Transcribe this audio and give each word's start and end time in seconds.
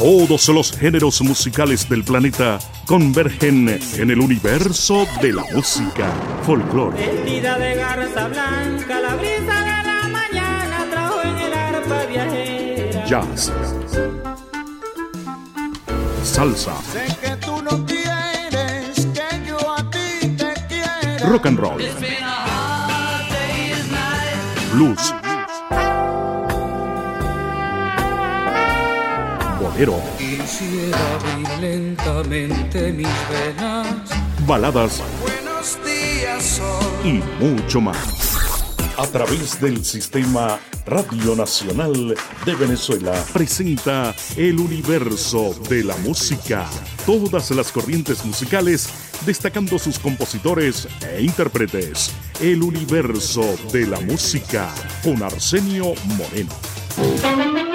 Todos 0.00 0.48
los 0.48 0.72
géneros 0.72 1.20
musicales 1.20 1.86
del 1.86 2.02
planeta 2.04 2.58
convergen 2.86 3.68
en 3.68 4.10
el 4.10 4.18
universo 4.18 5.06
de 5.20 5.34
la 5.34 5.44
música 5.54 6.10
folclore. 6.42 6.96
Vestida 6.96 7.58
de 7.58 7.74
garza 7.74 8.28
blanca, 8.28 8.98
la 8.98 9.14
brisa 9.16 9.60
de 9.60 9.86
la 9.86 10.08
mañana 10.08 10.86
trajo 10.90 11.20
en 11.20 11.36
el 11.36 11.52
arpa 11.52 12.06
viajera. 12.06 13.04
Jazz. 13.04 13.52
Salsa. 16.24 16.72
Sé 16.90 17.14
que 17.20 17.36
tú 17.36 17.60
no 17.62 17.84
quieres 17.84 19.06
que 19.12 19.46
yo 19.46 19.58
a 19.70 19.90
ti 19.90 20.28
te 20.28 20.54
quiera. 20.66 21.28
Rock 21.28 21.44
and 21.44 21.58
roll. 21.58 21.82
Blues. 24.72 25.12
Quisiera 29.80 30.98
abrir 31.14 31.48
lentamente 31.58 32.92
mis 32.92 33.08
venas. 33.30 34.10
Baladas 34.46 35.00
Buenos 35.22 35.78
días, 35.82 36.44
sol. 36.44 36.84
y 37.02 37.22
mucho 37.42 37.80
más. 37.80 37.96
A 38.98 39.06
través 39.06 39.58
del 39.58 39.82
sistema 39.82 40.58
Radio 40.84 41.34
Nacional 41.34 42.14
de 42.44 42.54
Venezuela 42.56 43.14
presenta 43.32 44.14
el 44.36 44.58
universo 44.60 45.54
de 45.70 45.82
la 45.82 45.96
música. 45.96 46.66
Todas 47.06 47.50
las 47.52 47.72
corrientes 47.72 48.22
musicales 48.26 48.90
destacando 49.24 49.78
sus 49.78 49.98
compositores 49.98 50.88
e 51.10 51.22
intérpretes. 51.22 52.12
El 52.38 52.62
universo 52.62 53.56
de 53.72 53.86
la 53.86 53.98
música 54.00 54.68
con 55.02 55.22
Arsenio 55.22 55.94
Moreno. 56.18 57.69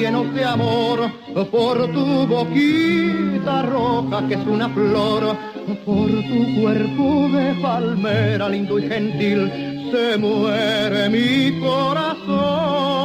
Llenos 0.00 0.32
de 0.34 0.44
amor, 0.44 1.10
por 1.50 1.92
tu 1.92 2.26
boquita 2.26 3.62
roja 3.62 4.26
que 4.26 4.34
es 4.34 4.46
una 4.46 4.68
flor, 4.70 5.36
por 5.84 6.08
tu 6.08 6.60
cuerpo 6.60 7.28
de 7.36 7.54
palmera 7.60 8.48
lindo 8.48 8.78
y 8.78 8.88
gentil, 8.88 9.79
se 9.90 10.16
muere 10.16 11.08
mi 11.08 11.58
corazón. 11.60 13.00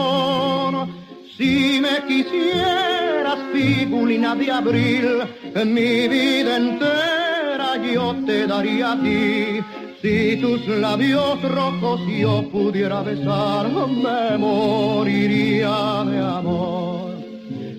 Si 1.38 1.80
me 1.81 2.05
quisieras, 2.08 3.39
figulina 3.52 4.36
de 4.36 4.52
abril, 4.52 5.23
mi 5.66 6.08
vida 6.08 6.58
entera 6.58 7.78
yo 7.94 8.16
te 8.25 8.47
daría 8.47 8.94
a 8.94 9.02
ti. 9.02 9.61
Si 10.02 10.38
tus 10.38 10.66
labios 10.67 11.41
rojos 11.41 12.00
yo 12.08 12.50
pudiera 12.52 13.02
besar, 13.02 13.67
me 13.69 14.38
moriría 14.38 16.03
de 16.06 16.19
amor. 16.19 17.16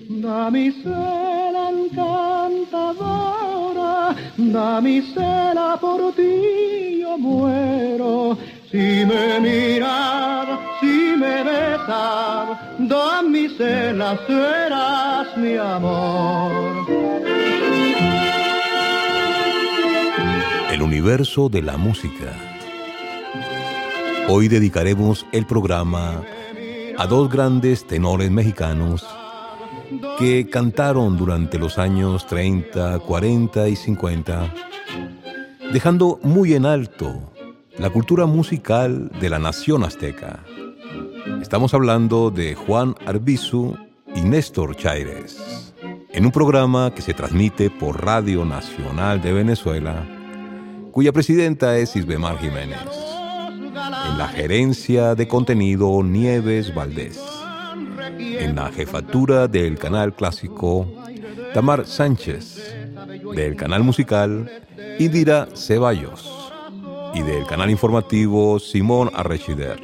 Damisela 0.09 1.71
encantadora, 1.71 4.15
damisela 4.35 5.77
por 5.79 6.13
ti 6.13 6.99
yo 6.99 7.17
muero. 7.17 8.37
Si 8.69 9.05
me 9.05 9.39
miras, 9.39 10.59
si 10.81 11.15
me 11.15 11.41
besas, 11.41 12.49
damisela 12.77 14.19
serás 14.27 15.37
mi 15.37 15.55
amor. 15.55 16.85
El 20.69 20.81
universo 20.81 21.47
de 21.47 21.61
la 21.61 21.77
música. 21.77 22.33
Hoy 24.27 24.49
dedicaremos 24.49 25.25
el 25.31 25.45
programa 25.45 26.21
a 26.97 27.07
dos 27.07 27.29
grandes 27.29 27.87
tenores 27.87 28.29
mexicanos 28.29 29.07
que 30.19 30.49
cantaron 30.49 31.15
durante 31.15 31.57
los 31.57 31.77
años 31.77 32.27
30, 32.27 32.99
40 32.99 33.69
y 33.69 33.75
50, 33.77 34.53
dejando 35.71 36.19
muy 36.21 36.53
en 36.53 36.65
alto 36.65 37.36
la 37.79 37.89
cultura 37.91 38.25
musical 38.25 39.11
de 39.19 39.29
la 39.29 39.37
nación 39.37 39.83
azteca. 39.83 40.39
Estamos 41.41 41.73
hablando 41.73 42.31
de 42.31 42.55
Juan 42.55 42.95
Arbizu 43.05 43.75
y 44.15 44.21
Néstor 44.21 44.75
Chaires, 44.75 45.73
en 46.11 46.25
un 46.25 46.31
programa 46.31 46.93
que 46.95 47.03
se 47.03 47.13
transmite 47.13 47.69
por 47.69 48.03
Radio 48.03 48.45
Nacional 48.45 49.21
de 49.21 49.31
Venezuela, 49.31 50.07
cuya 50.91 51.13
presidenta 51.13 51.77
es 51.77 51.95
Isbemar 51.95 52.39
Jiménez. 52.39 52.79
En 54.09 54.17
la 54.17 54.27
gerencia 54.27 55.13
de 55.13 55.27
contenido 55.27 56.01
Nieves 56.03 56.73
Valdés. 56.73 57.21
En 58.17 58.55
la 58.55 58.71
jefatura 58.71 59.47
del 59.47 59.77
canal 59.77 60.15
clásico 60.15 60.91
Tamar 61.53 61.85
Sánchez. 61.85 62.75
Del 63.35 63.55
canal 63.55 63.83
musical 63.83 64.49
Indira 64.97 65.47
Ceballos. 65.53 66.36
Y 67.13 67.21
del 67.21 67.45
canal 67.45 67.69
informativo 67.69 68.59
Simón 68.59 69.09
Arrechider. 69.13 69.79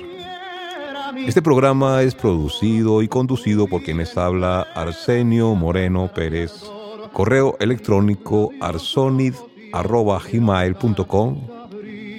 Este 1.17 1.41
programa 1.41 2.01
es 2.01 2.16
producido 2.16 3.01
y 3.01 3.07
conducido 3.07 3.67
por 3.67 3.84
quienes 3.84 4.17
habla 4.17 4.67
Arsenio 4.75 5.56
Moreno 5.56 6.11
Pérez. 6.13 6.51
Correo 7.13 7.56
electrónico 7.59 8.50
arsonid.gmail.com 8.59 11.53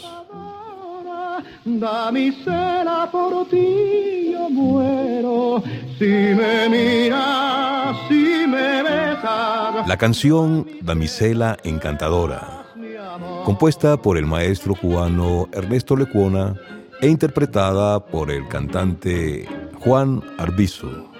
Damisela 1.65 3.09
por 3.11 3.49
ti 3.49 4.33
yo 4.33 4.51
muero. 4.51 5.63
Si 5.99 6.05
me 6.05 6.69
miras. 6.69 7.97
La 9.87 9.97
canción 9.99 10.67
Damisela 10.81 11.57
Encantadora, 11.65 12.65
compuesta 13.45 13.97
por 13.97 14.17
el 14.17 14.27
maestro 14.27 14.75
cubano 14.75 15.49
Ernesto 15.53 15.97
Lecuona 15.97 16.55
e 17.01 17.09
interpretada 17.09 18.05
por 18.07 18.31
el 18.31 18.47
cantante 18.49 19.49
Juan 19.81 20.23
Arbizu. 20.39 21.12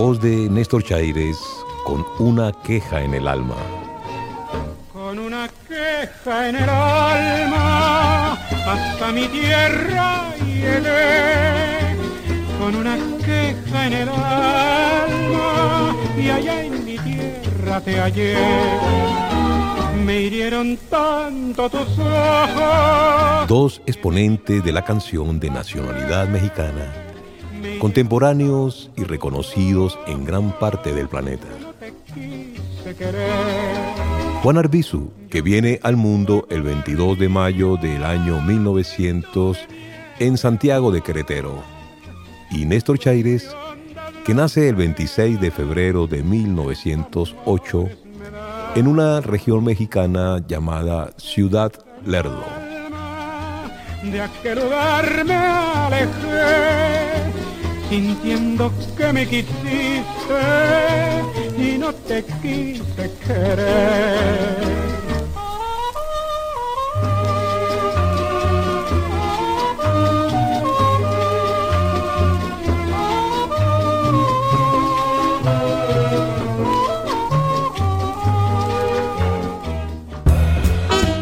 Voz 0.00 0.18
de 0.18 0.48
Néstor 0.48 0.82
Chaires, 0.82 1.38
con 1.84 2.06
una 2.18 2.52
queja 2.52 3.02
en 3.02 3.12
el 3.12 3.28
alma. 3.28 3.56
Con 4.94 5.18
una 5.18 5.46
queja 5.68 6.48
en 6.48 6.56
el 6.56 6.70
alma, 6.70 8.32
hasta 8.32 9.12
mi 9.12 9.26
tierra 9.28 10.34
llegué. 10.38 11.96
Con 12.58 12.76
una 12.76 12.96
queja 13.26 13.86
en 13.88 13.92
el 13.92 14.08
alma, 14.08 15.94
y 16.16 16.30
allá 16.30 16.64
en 16.64 16.82
mi 16.86 16.96
tierra 16.96 17.82
te 17.82 18.00
hallé. 18.00 18.36
Me 20.02 20.22
hirieron 20.22 20.78
tanto 20.88 21.68
tus 21.68 21.98
ojos. 21.98 23.48
Dos 23.48 23.82
exponentes 23.84 24.64
de 24.64 24.72
la 24.72 24.82
canción 24.82 25.38
de 25.38 25.50
nacionalidad 25.50 26.26
mexicana, 26.26 27.09
contemporáneos 27.80 28.90
y 28.96 29.02
reconocidos 29.02 29.98
en 30.06 30.24
gran 30.24 30.56
parte 30.58 30.94
del 30.94 31.08
planeta. 31.08 31.48
Juan 34.42 34.58
Arbizu, 34.58 35.10
que 35.28 35.42
viene 35.42 35.80
al 35.82 35.96
mundo 35.96 36.46
el 36.50 36.62
22 36.62 37.18
de 37.18 37.28
mayo 37.28 37.76
del 37.76 38.04
año 38.04 38.40
1900 38.40 39.58
en 40.18 40.38
Santiago 40.38 40.92
de 40.92 41.02
Querétaro, 41.02 41.62
y 42.50 42.66
Néstor 42.66 42.98
Chaires, 42.98 43.56
que 44.24 44.34
nace 44.34 44.68
el 44.68 44.76
26 44.76 45.40
de 45.40 45.50
febrero 45.50 46.06
de 46.06 46.22
1908 46.22 47.88
en 48.76 48.86
una 48.86 49.20
región 49.20 49.64
mexicana 49.64 50.42
llamada 50.46 51.10
Ciudad 51.16 51.72
Lerdo. 52.04 52.44
De 54.02 54.20
aquel 54.20 54.58
alejé, 54.72 56.06
sintiendo 57.90 58.72
que 58.96 59.12
me 59.12 59.26
quisiste 59.26 60.04
y 61.58 61.76
no 61.76 61.92
te 61.92 62.24
quise 62.40 63.10
querer. 63.26 64.70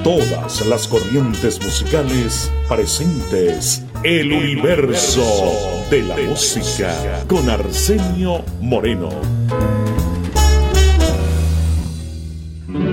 Todas 0.04 0.66
las 0.66 0.86
corrientes 0.86 1.62
musicales 1.64 2.50
presentes. 2.68 3.87
El 4.04 4.32
universo 4.32 5.84
de 5.90 6.02
la 6.02 6.16
música 6.16 6.94
con 7.26 7.50
Arsenio 7.50 8.44
Moreno. 8.60 9.08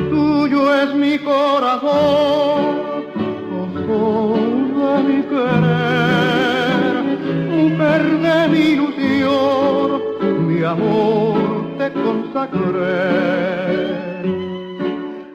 Tuyo 0.10 0.82
es 0.82 0.96
mi 0.96 1.20
corazón, 1.20 2.76
de 4.76 5.04
mi 5.04 5.22
querer, 5.30 7.04
mujer 7.52 8.04
de 8.26 8.48
mi 8.48 8.60
ilusión, 8.74 10.02
mi 10.48 10.64
amor 10.64 11.68
te 11.78 11.92
consagré. 11.94 13.46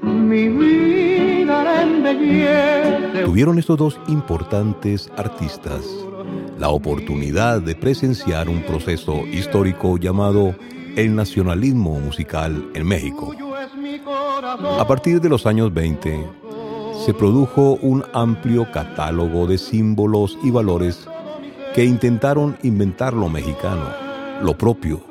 Mi 0.03 0.49
vida 0.49 1.63
la 1.63 1.83
embellece. 1.83 3.00
Tuvieron 3.25 3.59
estos 3.59 3.77
dos 3.77 4.01
importantes 4.09 5.11
artistas 5.17 5.85
la 6.61 6.69
oportunidad 6.69 7.63
de 7.63 7.75
presenciar 7.75 8.51
un 8.51 8.63
proceso 8.63 9.27
histórico 9.27 9.97
llamado 9.97 10.55
el 10.95 11.17
nacionalismo 11.17 11.99
musical 11.99 12.71
en 12.75 12.87
México. 12.87 13.35
A 14.79 14.87
partir 14.87 15.23
de 15.23 15.31
los 15.31 15.47
años 15.47 15.73
20, 15.73 16.27
se 17.07 17.15
produjo 17.15 17.79
un 17.81 18.05
amplio 18.13 18.71
catálogo 18.71 19.47
de 19.47 19.57
símbolos 19.57 20.37
y 20.43 20.51
valores 20.51 21.09
que 21.75 21.85
intentaron 21.85 22.59
inventar 22.63 23.15
lo 23.15 23.31
mexicano, 23.31 23.87
lo 24.43 24.59
propio. 24.59 25.03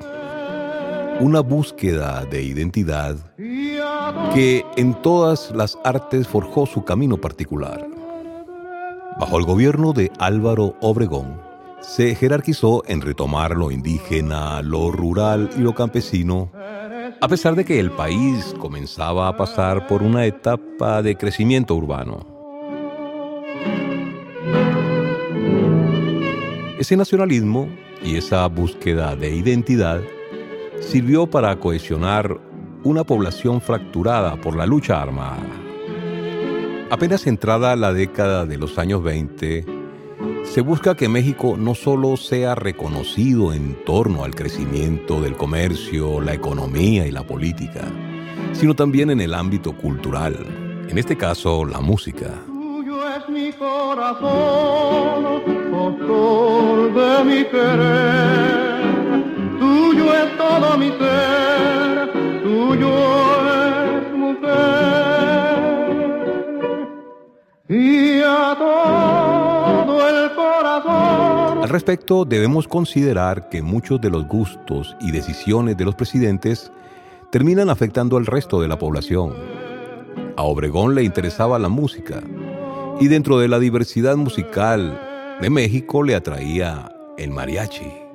Una 1.20 1.40
búsqueda 1.40 2.26
de 2.26 2.44
identidad 2.44 3.18
que 4.34 4.64
en 4.78 4.94
todas 5.02 5.52
las 5.56 5.80
artes 5.84 6.28
forjó 6.28 6.68
su 6.68 6.84
camino 6.84 7.18
particular. 7.18 7.99
Bajo 9.20 9.38
el 9.38 9.44
gobierno 9.44 9.92
de 9.92 10.14
Álvaro 10.18 10.76
Obregón, 10.80 11.42
se 11.82 12.16
jerarquizó 12.16 12.84
en 12.88 13.02
retomar 13.02 13.58
lo 13.58 13.70
indígena, 13.70 14.62
lo 14.62 14.92
rural 14.92 15.50
y 15.58 15.60
lo 15.60 15.76
campesino, 15.76 16.50
a 17.20 17.28
pesar 17.28 17.56
de 17.56 17.66
que 17.66 17.82
el 17.82 17.92
país 17.92 18.56
comenzaba 18.58 19.28
a 19.28 19.36
pasar 19.36 19.88
por 19.88 20.04
una 20.04 20.26
etapa 20.26 21.02
de 21.02 21.18
crecimiento 21.18 21.76
urbano. 21.76 22.26
Ese 26.80 26.96
nacionalismo 26.96 27.68
y 28.02 28.16
esa 28.16 28.48
búsqueda 28.48 29.18
de 29.18 29.36
identidad 29.36 30.00
sirvió 30.80 31.28
para 31.30 31.60
cohesionar 31.60 32.40
una 32.86 33.04
población 33.04 33.60
fracturada 33.60 34.38
por 34.38 34.56
la 34.56 34.66
lucha 34.66 35.02
armada. 35.02 35.69
Apenas 36.92 37.28
entrada 37.28 37.76
la 37.76 37.94
década 37.94 38.48
de 38.48 38.58
los 38.58 38.80
años 38.80 39.04
20, 39.04 39.64
se 40.44 40.62
busca 40.62 40.96
que 40.96 41.08
México 41.08 41.56
no 41.56 41.76
solo 41.76 42.18
sea 42.18 42.56
reconocido 42.56 43.54
en 43.54 43.86
torno 43.86 44.24
al 44.24 44.34
crecimiento 44.34 45.22
del 45.22 45.36
comercio, 45.36 46.20
la 46.20 46.34
economía 46.34 47.06
y 47.06 47.12
la 47.12 47.22
política, 47.22 47.86
sino 48.54 48.76
también 48.76 49.12
en 49.12 49.22
el 49.22 49.36
ámbito 49.36 49.74
cultural, 49.74 50.36
en 50.90 50.98
este 50.98 51.16
caso 51.16 51.64
la 51.64 51.80
música. 51.80 52.32
Tuyo 52.48 53.08
es 53.08 53.30
mi 53.30 53.54
corazón, 53.54 54.90
de 56.96 57.24
mi 57.24 57.44
querer. 57.46 58.80
Tuyo 59.60 60.14
es 60.14 60.38
todo 60.38 60.78
mi 60.78 60.90
ser, 60.90 62.12
tuyo 62.42 63.29
Y 67.70 68.20
a 68.26 68.56
todo 68.58 70.10
el 70.10 70.34
corazón. 70.34 71.64
Al 71.64 71.70
respecto, 71.70 72.26
debemos 72.26 72.68
considerar 72.68 73.48
que 73.50 73.62
muchos 73.62 74.02
de 74.02 74.10
los 74.10 74.28
gustos 74.28 74.98
y 75.00 75.12
decisiones 75.12 75.78
de 75.78 75.86
los 75.86 75.94
presidentes 75.94 76.72
terminan 77.32 77.70
afectando 77.70 78.18
al 78.18 78.26
resto 78.26 78.60
de 78.60 78.68
la 78.68 78.80
población. 78.80 79.36
A 80.36 80.42
Obregón 80.42 80.96
le 80.96 81.04
interesaba 81.04 81.60
la 81.60 81.70
música 81.70 82.24
y 83.00 83.08
dentro 83.08 83.38
de 83.38 83.48
la 83.48 83.60
diversidad 83.60 84.16
musical 84.16 85.38
de 85.40 85.50
México 85.52 86.02
le 86.02 86.16
atraía 86.16 86.92
el 87.20 87.30
mariachi. 87.30 88.10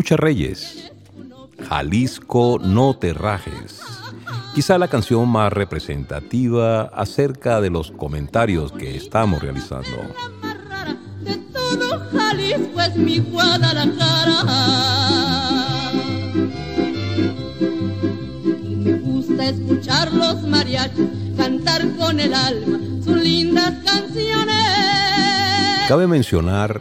Lucha 0.00 0.16
Reyes, 0.16 0.90
Jalisco 1.68 2.58
no 2.58 2.96
te 2.96 3.12
rajes. 3.12 3.82
Quizá 4.54 4.78
la 4.78 4.88
canción 4.88 5.28
más 5.28 5.52
representativa 5.52 6.84
acerca 6.84 7.60
de 7.60 7.68
los 7.68 7.90
comentarios 7.90 8.72
que 8.72 8.96
estamos 8.96 9.42
realizando. 9.42 9.90
de 11.20 11.36
todo 11.52 12.00
Jalisco 12.12 12.80
es 12.80 12.96
mi 12.96 13.18
Guadalajara. 13.18 14.42
Y 18.64 18.74
me 18.76 18.92
gusta 19.00 19.50
escuchar 19.50 20.14
los 20.14 20.40
mariachis 20.44 21.10
cantar 21.36 21.86
con 21.98 22.20
el 22.20 22.32
alma 22.32 22.78
sus 23.04 23.18
lindas 23.18 23.74
canciones. 23.84 24.56
Cabe 25.88 26.06
mencionar 26.06 26.80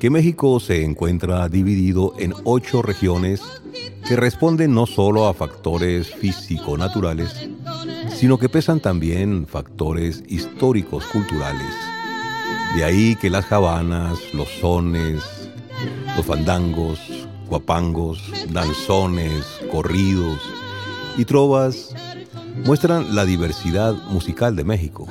que 0.00 0.08
México 0.08 0.58
se 0.60 0.82
encuentra 0.82 1.46
dividido 1.50 2.14
en 2.18 2.32
ocho 2.44 2.80
regiones 2.80 3.42
que 4.08 4.16
responden 4.16 4.74
no 4.74 4.86
solo 4.86 5.28
a 5.28 5.34
factores 5.34 6.14
físico-naturales, 6.14 7.50
sino 8.08 8.38
que 8.38 8.48
pesan 8.48 8.80
también 8.80 9.46
factores 9.46 10.24
históricos 10.26 11.04
culturales. 11.04 11.74
De 12.74 12.84
ahí 12.84 13.14
que 13.16 13.28
las 13.28 13.44
jabanas, 13.44 14.18
los 14.32 14.48
sones, 14.48 15.22
los 16.16 16.24
fandangos, 16.24 16.98
guapangos, 17.46 18.22
danzones, 18.48 19.44
corridos 19.70 20.40
y 21.18 21.26
trovas 21.26 21.94
muestran 22.64 23.14
la 23.14 23.26
diversidad 23.26 23.92
musical 24.08 24.56
de 24.56 24.64
México, 24.64 25.06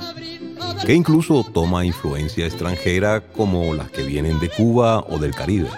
que 0.86 0.94
incluso 0.94 1.44
toma 1.44 1.86
influencia 1.86 2.46
extranjera 2.46 3.22
como 3.22 3.74
las 3.74 3.92
que 3.92 4.04
vienen 4.04 4.40
de 4.40 4.50
Cuba 4.50 5.06
o 5.10 5.20
del 5.20 5.36
Caribe. 5.36 5.70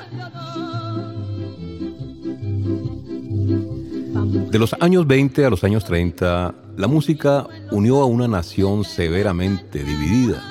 De 4.51 4.59
los 4.59 4.75
años 4.81 5.07
20 5.07 5.45
a 5.45 5.49
los 5.49 5.63
años 5.63 5.85
30, 5.85 6.53
la 6.75 6.87
música 6.87 7.47
unió 7.71 8.01
a 8.01 8.05
una 8.05 8.27
nación 8.27 8.83
severamente 8.83 9.83
dividida. 9.83 10.43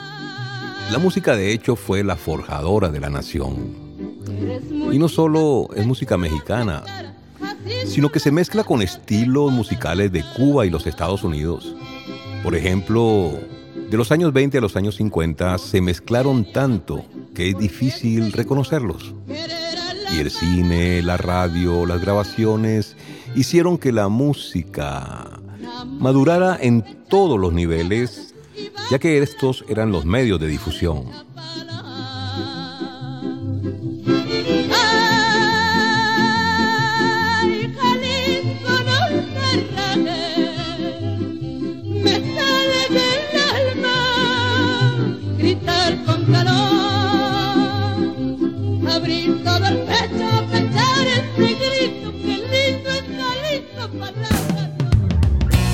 La 0.91 0.99
música 0.99 1.37
de 1.37 1.53
hecho 1.53 1.77
fue 1.77 2.03
la 2.03 2.17
forjadora 2.17 2.89
de 2.89 3.01
la 3.01 3.11
nación. 3.11 3.75
Y 4.91 4.99
no 4.99 5.09
solo 5.09 5.69
es 5.77 5.87
música 5.87 6.17
mexicana, 6.17 6.83
sino 7.87 8.11
que 8.11 8.21
se 8.21 8.33
mezcla 8.33 8.65
con 8.65 8.83
estilos 8.83 9.53
musicales 9.53 10.11
de 10.13 10.25
Cuba 10.35 10.67
y 10.67 10.71
los 10.71 10.87
Estados 10.87 11.23
Unidos. 11.23 11.77
Por 12.43 12.55
ejemplo, 12.57 13.39
de 13.91 13.97
los 13.97 14.13
años 14.13 14.33
20 14.33 14.59
a 14.59 14.61
los 14.61 14.77
años 14.77 14.95
50 14.97 15.59
se 15.59 15.81
mezclaron 15.81 16.53
tanto 16.53 17.05
que 17.35 17.51
es 17.51 17.59
difícil 17.59 18.33
reconocerlos. 18.33 19.15
Y 20.13 20.21
el 20.21 20.31
cine, 20.31 21.03
la 21.03 21.17
radio, 21.17 21.87
las 21.87 22.01
grabaciones 22.01 22.97
hicieron 23.35 23.79
que 23.79 23.91
la 23.91 24.09
música 24.09 25.41
madurara 25.99 26.57
en 26.61 26.85
todos 27.09 27.39
los 27.39 27.53
niveles, 27.53 28.33
ya 28.93 29.01
que 29.01 29.19
estos 29.19 29.65
eran 29.69 29.91
los 29.91 30.05
medios 30.05 30.39
de 30.39 30.47
difusión. 30.47 31.07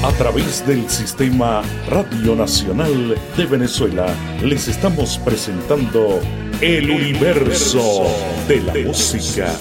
A 0.02 0.12
través 0.12 0.66
del 0.66 0.88
Sistema 0.88 1.62
Radio 1.90 2.34
Nacional 2.34 3.14
de 3.36 3.46
Venezuela 3.46 4.06
les 4.42 4.68
estamos 4.68 5.18
presentando 5.18 6.20
El 6.60 6.90
Universo 6.90 8.06
de 8.48 8.62
la 8.62 8.72
Música. 8.86 9.52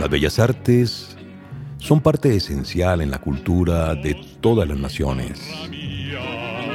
Las 0.00 0.10
bellas 0.10 0.38
artes 0.38 1.13
son 1.84 2.00
parte 2.00 2.34
esencial 2.34 3.02
en 3.02 3.10
la 3.10 3.18
cultura 3.18 3.94
de 3.94 4.16
todas 4.40 4.66
las 4.66 4.78
naciones. 4.78 5.38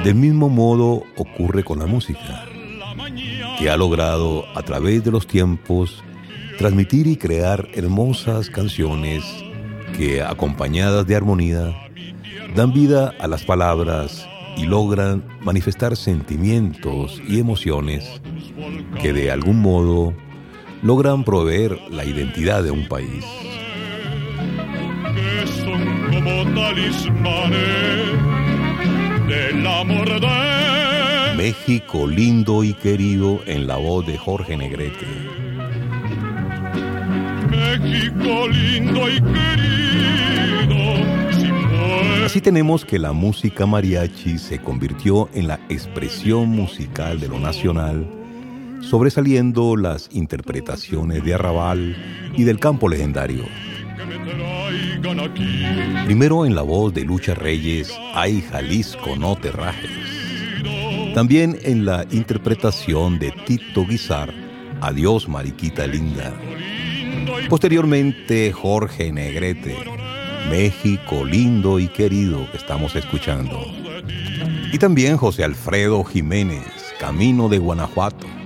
Del 0.04 0.14
mismo 0.14 0.50
modo 0.50 1.04
ocurre 1.18 1.64
con 1.64 1.80
la 1.80 1.88
música, 1.88 2.46
que 3.58 3.72
ha 3.72 3.76
logrado 3.76 4.46
a 4.56 4.62
través 4.62 5.04
de 5.04 5.10
los 5.10 5.26
tiempos 5.26 6.04
transmitir 6.60 7.08
y 7.08 7.18
crear 7.18 7.68
hermosas 7.74 8.52
canciones 8.52 9.24
que, 9.98 10.22
acompañadas 10.22 11.08
de 11.08 11.16
armonía, 11.16 11.76
dan 12.56 12.72
vida 12.72 13.12
a 13.20 13.28
las 13.28 13.44
palabras 13.44 14.28
y 14.58 14.68
logran 14.68 15.24
manifestar 15.42 15.98
sentimientos 15.98 17.20
y 17.28 17.40
emociones 17.40 18.22
que 19.02 19.12
de 19.12 19.32
algún 19.32 19.60
modo 19.60 20.14
logran 20.84 21.24
proveer 21.24 21.80
la 21.90 22.06
identidad 22.06 22.62
de 22.62 22.70
un 22.70 22.88
país. 22.88 23.26
Talismanes 26.56 27.60
del 29.28 29.68
amor 29.68 30.20
de 30.20 31.38
México 31.38 32.06
lindo 32.06 32.64
y 32.64 32.74
querido 32.74 33.40
en 33.46 33.66
la 33.68 33.78
voz 33.78 34.06
de 34.06 34.18
Jorge 34.18 34.58
Negrete. 34.58 35.06
México 37.50 38.48
lindo 38.48 39.10
y 39.10 39.22
querido. 39.22 40.80
Si 41.32 41.48
fue 41.48 42.26
Así 42.26 42.42
tenemos 42.42 42.86
que 42.86 43.00
la 43.00 43.14
música 43.14 43.66
mariachi 43.66 44.38
se 44.38 44.60
convirtió 44.60 45.30
en 45.34 45.48
la 45.48 45.60
expresión 45.70 46.50
musical 46.50 47.20
de 47.20 47.28
lo 47.30 47.40
nacional, 47.40 48.06
sobresaliendo 48.82 49.78
las 49.78 50.10
interpretaciones 50.12 51.24
de 51.24 51.34
arrabal 51.34 51.96
y 52.36 52.44
del 52.44 52.60
campo 52.60 52.90
legendario. 52.90 53.46
Primero 56.06 56.46
en 56.46 56.56
la 56.56 56.62
voz 56.62 56.94
de 56.94 57.04
Lucha 57.04 57.34
Reyes, 57.34 57.94
Ay 58.14 58.42
Jalisco, 58.42 59.16
no 59.16 59.36
te 59.36 59.52
rajes. 59.52 59.92
También 61.14 61.58
en 61.64 61.86
la 61.86 62.06
interpretación 62.12 63.20
de 63.20 63.32
Tito 63.46 63.86
Guizar, 63.86 64.34
Adiós 64.82 65.28
Mariquita 65.28 65.88
Linda. 65.88 66.34
Posteriormente 67.50 68.52
Jorge 68.52 69.12
Negrete, 69.12 69.76
México 70.50 71.26
lindo 71.26 71.80
y 71.80 71.88
querido 71.88 72.50
que 72.52 72.58
estamos 72.58 72.96
escuchando. 72.96 73.60
Y 74.72 74.78
también 74.78 75.18
José 75.18 75.44
Alfredo 75.44 76.04
Jiménez, 76.04 76.64
Camino 77.00 77.50
de 77.50 77.58
Guanajuato. 77.58 78.39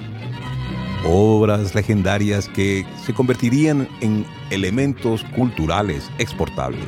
Obras 1.05 1.75
legendarias 1.75 2.47
que 2.47 2.85
se 3.03 3.13
convertirían 3.13 3.89
en 3.99 4.25
elementos 4.49 5.23
culturales 5.35 6.09
exportables. 6.17 6.85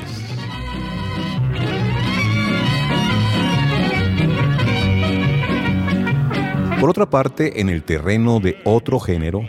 Por 6.79 6.89
otra 6.89 7.09
parte, 7.09 7.59
en 7.59 7.69
el 7.69 7.83
terreno 7.83 8.39
de 8.39 8.57
otro 8.63 8.99
género, 8.99 9.41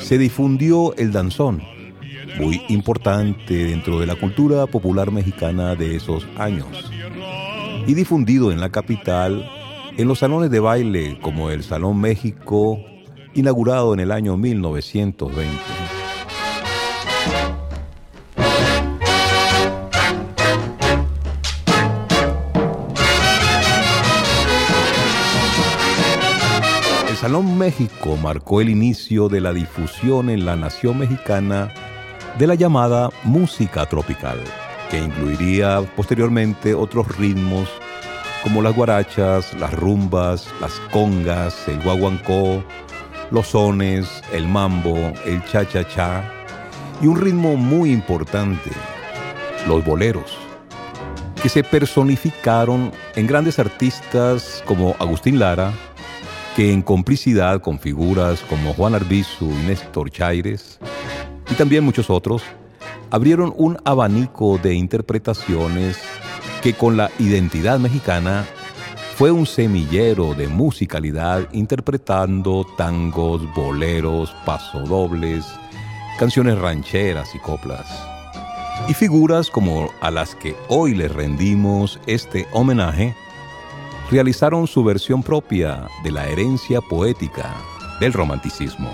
se 0.00 0.18
difundió 0.18 0.94
el 0.96 1.12
danzón, 1.12 1.62
muy 2.36 2.60
importante 2.68 3.54
dentro 3.54 4.00
de 4.00 4.06
la 4.06 4.16
cultura 4.16 4.66
popular 4.66 5.10
mexicana 5.12 5.76
de 5.76 5.96
esos 5.96 6.26
años, 6.36 6.90
y 7.86 7.94
difundido 7.94 8.50
en 8.52 8.60
la 8.60 8.70
capital 8.70 9.48
en 9.96 10.08
los 10.08 10.18
salones 10.18 10.50
de 10.50 10.60
baile 10.60 11.18
como 11.20 11.50
el 11.50 11.62
Salón 11.62 12.00
México, 12.00 12.80
inaugurado 13.34 13.94
en 13.94 14.00
el 14.00 14.12
año 14.12 14.36
1920. 14.36 15.50
El 27.08 27.16
Salón 27.16 27.56
México 27.56 28.16
marcó 28.16 28.60
el 28.60 28.68
inicio 28.68 29.28
de 29.28 29.40
la 29.40 29.52
difusión 29.52 30.28
en 30.30 30.44
la 30.44 30.56
nación 30.56 30.98
mexicana 30.98 31.72
de 32.38 32.46
la 32.46 32.54
llamada 32.54 33.10
música 33.22 33.86
tropical, 33.86 34.38
que 34.90 34.98
incluiría 34.98 35.82
posteriormente 35.96 36.74
otros 36.74 37.16
ritmos 37.16 37.68
como 38.42 38.60
las 38.60 38.74
guarachas, 38.74 39.54
las 39.54 39.72
rumbas, 39.72 40.48
las 40.60 40.72
congas, 40.92 41.68
el 41.68 41.80
guaguancó, 41.82 42.64
los 43.32 43.48
sones, 43.48 44.22
el 44.32 44.46
mambo, 44.46 44.94
el 45.24 45.42
cha-cha-cha 45.46 46.22
y 47.00 47.06
un 47.06 47.18
ritmo 47.18 47.56
muy 47.56 47.90
importante, 47.90 48.70
los 49.66 49.82
boleros, 49.84 50.36
que 51.42 51.48
se 51.48 51.64
personificaron 51.64 52.92
en 53.16 53.26
grandes 53.26 53.58
artistas 53.58 54.62
como 54.66 54.94
Agustín 54.98 55.38
Lara, 55.38 55.72
que 56.54 56.72
en 56.72 56.82
complicidad 56.82 57.62
con 57.62 57.78
figuras 57.78 58.40
como 58.50 58.74
Juan 58.74 58.94
Arbizu 58.94 59.50
y 59.50 59.66
Néstor 59.66 60.10
Chaires, 60.10 60.78
y 61.50 61.54
también 61.54 61.84
muchos 61.84 62.10
otros, 62.10 62.42
abrieron 63.10 63.54
un 63.56 63.78
abanico 63.84 64.58
de 64.62 64.74
interpretaciones 64.74 65.98
que 66.62 66.74
con 66.74 66.98
la 66.98 67.10
identidad 67.18 67.78
mexicana 67.78 68.44
fue 69.16 69.30
un 69.30 69.46
semillero 69.46 70.34
de 70.34 70.48
musicalidad 70.48 71.48
interpretando 71.52 72.66
tangos, 72.76 73.42
boleros, 73.54 74.34
pasodobles, 74.44 75.44
canciones 76.18 76.58
rancheras 76.58 77.34
y 77.34 77.38
coplas. 77.38 77.86
Y 78.88 78.94
figuras 78.94 79.50
como 79.50 79.90
a 80.00 80.10
las 80.10 80.34
que 80.34 80.56
hoy 80.68 80.94
les 80.94 81.12
rendimos 81.12 82.00
este 82.06 82.46
homenaje, 82.52 83.14
realizaron 84.10 84.66
su 84.66 84.82
versión 84.82 85.22
propia 85.22 85.86
de 86.02 86.10
la 86.10 86.26
herencia 86.26 86.80
poética 86.80 87.54
del 88.00 88.12
romanticismo. 88.12 88.90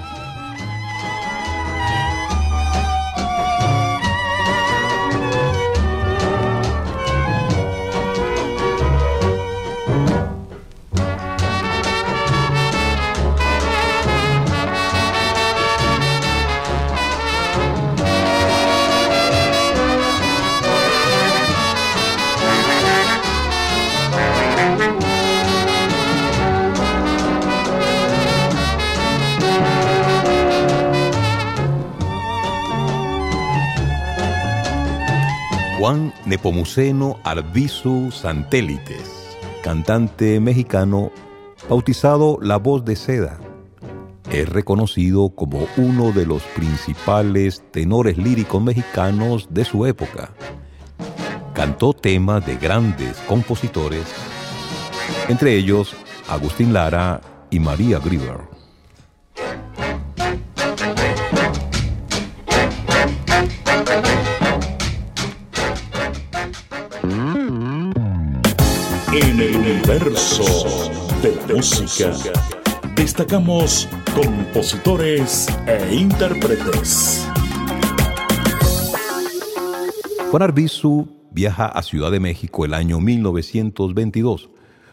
Nepomuceno 36.28 37.18
Arbizu 37.24 38.10
Santélites, 38.10 39.38
cantante 39.62 40.38
mexicano 40.40 41.10
bautizado 41.70 42.38
La 42.42 42.58
Voz 42.58 42.84
de 42.84 42.96
Seda. 42.96 43.40
Es 44.30 44.46
reconocido 44.46 45.30
como 45.30 45.66
uno 45.78 46.12
de 46.12 46.26
los 46.26 46.42
principales 46.54 47.62
tenores 47.70 48.18
líricos 48.18 48.62
mexicanos 48.62 49.48
de 49.50 49.64
su 49.64 49.86
época. 49.86 50.34
Cantó 51.54 51.94
temas 51.94 52.44
de 52.44 52.56
grandes 52.56 53.16
compositores, 53.26 54.04
entre 55.30 55.54
ellos 55.54 55.96
Agustín 56.28 56.74
Lara 56.74 57.22
y 57.48 57.58
María 57.58 58.00
Grieber. 58.00 58.57
En 69.10 69.40
el 69.40 69.56
universo 69.56 70.44
de 71.22 71.34
la 71.34 71.54
música 71.54 72.12
destacamos 72.94 73.88
compositores 74.14 75.46
e 75.66 75.94
intérpretes. 75.94 77.26
Juan 80.30 80.42
Arbizu 80.42 81.08
viaja 81.30 81.66
a 81.66 81.82
Ciudad 81.82 82.10
de 82.10 82.20
México 82.20 82.66
el 82.66 82.74
año 82.74 83.00
1922, 83.00 84.50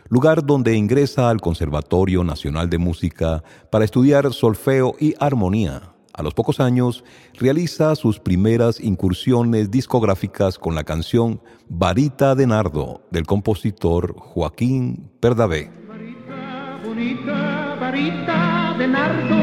lugar 0.07 0.45
donde 0.45 0.77
ingresa 0.77 1.29
al 1.29 1.41
Conservatorio 1.41 2.23
Nacional 2.23 2.69
de 2.69 2.77
Música 2.77 3.43
para 3.69 3.83
estudiar 3.83 4.31
solfeo 4.31 4.95
y 4.97 5.13
armonía. 5.19 5.94
A 6.17 6.23
los 6.23 6.33
pocos 6.33 6.61
años 6.61 7.03
realiza 7.33 7.93
sus 7.95 8.21
primeras 8.21 8.79
incursiones 8.79 9.69
discográficas 9.69 10.57
con 10.57 10.73
la 10.73 10.85
canción 10.85 11.41
Varita 11.67 12.35
de 12.35 12.47
Nardo 12.47 13.01
del 13.11 13.25
compositor 13.25 14.15
Joaquín 14.17 15.11
Perdavé. 15.19 15.69
Varita, 15.89 16.79
bonita 16.85 17.75
varita 17.81 18.75
de 18.77 18.87
nardo. 18.87 19.35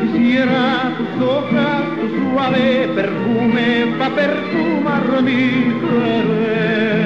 Quisiera 0.00 0.94
tus 0.96 1.26
hojas, 1.26 1.82
tu 1.98 2.30
suave 2.30 2.88
perfume 2.94 3.96
perfumar 4.14 5.22
mi. 5.22 7.03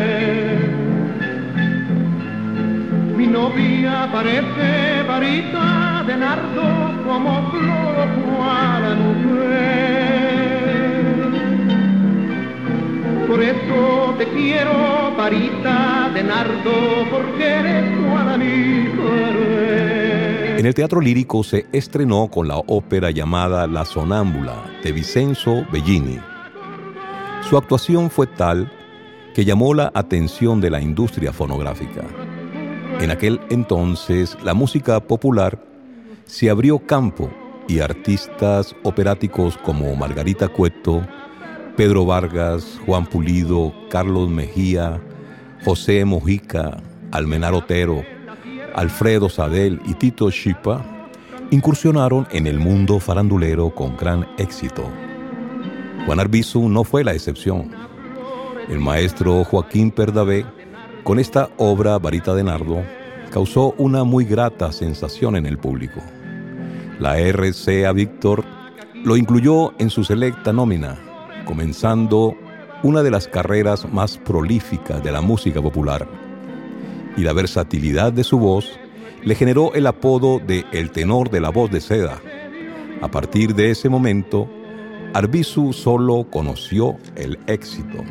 Novia 3.32 4.08
parece 4.12 5.02
varita 5.06 6.04
de 6.06 6.16
nardo 6.16 6.62
como 7.06 7.50
cual 7.50 8.97
mujer. 8.97 9.99
Por 13.28 13.42
eso 13.42 14.14
te 14.18 14.26
quiero, 14.28 15.14
varita 15.16 16.11
de 16.14 16.23
nardo, 16.25 16.73
porque 17.11 17.44
eres 17.44 17.85
mi 18.38 18.90
querer. 18.97 20.58
En 20.58 20.66
el 20.66 20.75
teatro 20.75 21.00
lírico 21.00 21.44
se 21.44 21.66
estrenó 21.73 22.28
con 22.28 22.49
la 22.49 22.56
ópera 22.56 23.11
llamada 23.11 23.66
La 23.66 23.85
Sonámbula 23.85 24.64
de 24.82 24.92
Vincenzo 24.92 25.64
Bellini. 25.70 26.18
Su 27.49 27.56
actuación 27.56 28.11
fue 28.11 28.26
tal 28.26 28.73
que 29.35 29.44
llamó 29.44 29.73
la 29.73 29.92
atención 29.94 30.61
de 30.61 30.70
la 30.70 30.80
industria 30.80 31.32
fonográfica. 31.32 32.02
En 33.00 33.10
aquel 33.12 33.40
entonces 33.50 34.36
la 34.42 34.54
música 34.54 34.98
popular 35.00 35.62
se 36.24 36.50
abrió 36.50 36.80
campo 36.80 37.30
y 37.68 37.78
artistas 37.78 38.74
operáticos 38.82 39.56
como 39.58 39.94
Margarita 39.94 40.48
Cueto, 40.48 41.06
Pedro 41.76 42.04
Vargas, 42.04 42.80
Juan 42.86 43.06
Pulido, 43.06 43.72
Carlos 43.88 44.28
Mejía, 44.28 45.00
José 45.64 46.04
Mojica, 46.04 46.82
Almenar 47.12 47.54
Otero, 47.54 48.02
Alfredo 48.74 49.28
Sadel 49.28 49.80
y 49.86 49.94
Tito 49.94 50.30
Chipa 50.30 50.84
incursionaron 51.50 52.26
en 52.30 52.46
el 52.46 52.58
mundo 52.58 52.98
farandulero 52.98 53.74
con 53.74 53.96
gran 53.96 54.26
éxito. 54.38 54.90
Juan 56.04 56.20
Arbizu 56.20 56.68
no 56.68 56.84
fue 56.84 57.04
la 57.04 57.12
excepción. 57.12 57.70
El 58.68 58.80
maestro 58.80 59.44
Joaquín 59.44 59.90
Perdavé, 59.90 60.44
con 61.08 61.18
esta 61.18 61.48
obra 61.56 61.98
Varita 61.98 62.34
de 62.34 62.44
Nardo, 62.44 62.82
causó 63.30 63.74
una 63.78 64.04
muy 64.04 64.26
grata 64.26 64.70
sensación 64.72 65.36
en 65.36 65.46
el 65.46 65.56
público. 65.56 66.02
La 67.00 67.16
RCA 67.16 67.90
Víctor 67.92 68.44
lo 69.04 69.16
incluyó 69.16 69.72
en 69.78 69.88
su 69.88 70.04
selecta 70.04 70.52
nómina, 70.52 70.98
comenzando 71.46 72.36
una 72.82 73.02
de 73.02 73.10
las 73.10 73.26
carreras 73.26 73.90
más 73.90 74.18
prolíficas 74.18 75.02
de 75.02 75.10
la 75.10 75.22
música 75.22 75.62
popular 75.62 76.06
y 77.16 77.22
la 77.22 77.32
versatilidad 77.32 78.12
de 78.12 78.22
su 78.22 78.38
voz 78.38 78.78
le 79.24 79.34
generó 79.34 79.72
el 79.72 79.86
apodo 79.86 80.40
de 80.40 80.66
El 80.72 80.90
tenor 80.90 81.30
de 81.30 81.40
la 81.40 81.48
voz 81.48 81.70
de 81.70 81.80
seda. 81.80 82.20
A 83.00 83.08
partir 83.10 83.54
de 83.54 83.70
ese 83.70 83.88
momento, 83.88 84.46
Arbizu 85.14 85.72
solo 85.72 86.26
conoció 86.30 86.98
el 87.16 87.38
éxito. 87.46 88.04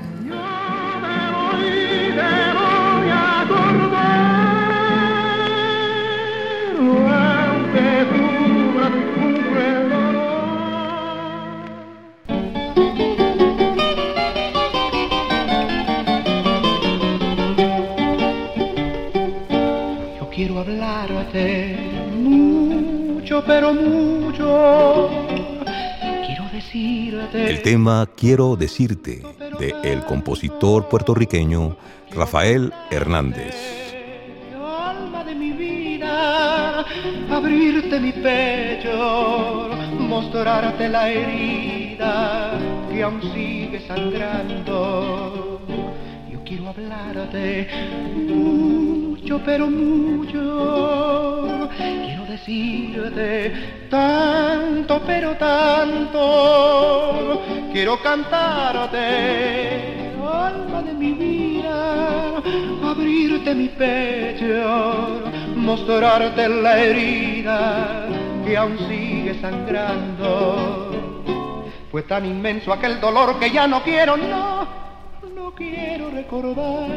Pero 23.47 23.73
mucho. 23.73 25.09
Quiero 26.25 26.43
decirte. 26.51 27.49
El 27.49 27.61
tema 27.61 28.07
Quiero 28.15 28.55
decirte 28.55 29.23
de 29.59 29.73
el 29.83 30.03
compositor 30.05 30.89
puertorriqueño 30.89 31.77
Rafael 32.11 32.73
Hernández. 32.89 33.55
alma 34.55 35.23
de 35.23 35.35
mi 35.35 35.51
vida, 35.51 36.83
abrirte 37.29 37.99
mi 37.99 38.11
pecho, 38.11 39.69
mostrarte 39.99 40.89
la 40.89 41.09
herida 41.09 42.53
que 42.89 43.03
aún 43.03 43.21
sigue 43.33 43.79
sangrando. 43.87 45.61
Yo 46.31 46.39
quiero 46.43 46.69
hablarte 46.69 47.67
mucho, 48.15 49.39
pero 49.45 49.69
mucho. 49.69 51.69
Quiero 51.77 52.25
decirte 52.25 53.53
tanto, 53.89 55.01
pero 55.05 55.35
tanto. 55.35 57.43
Quiero 57.71 58.01
cantarte, 58.01 59.96
mi 60.93 61.13
vida, 61.13 62.37
abrirte 62.83 63.53
mi 63.55 63.69
pecho, 63.69 65.21
mostrarte 65.55 66.47
la 66.49 66.79
herida 66.79 68.07
que 68.45 68.57
aún 68.57 68.77
sigue 68.87 69.39
sangrando. 69.41 70.97
Fue 71.91 72.03
tan 72.03 72.25
inmenso 72.25 72.71
aquel 72.73 72.99
dolor 72.99 73.39
que 73.39 73.49
ya 73.49 73.67
no 73.67 73.81
quiero, 73.83 74.17
no, 74.17 74.67
no 75.33 75.51
quiero 75.55 76.09
recordarlo. 76.11 76.87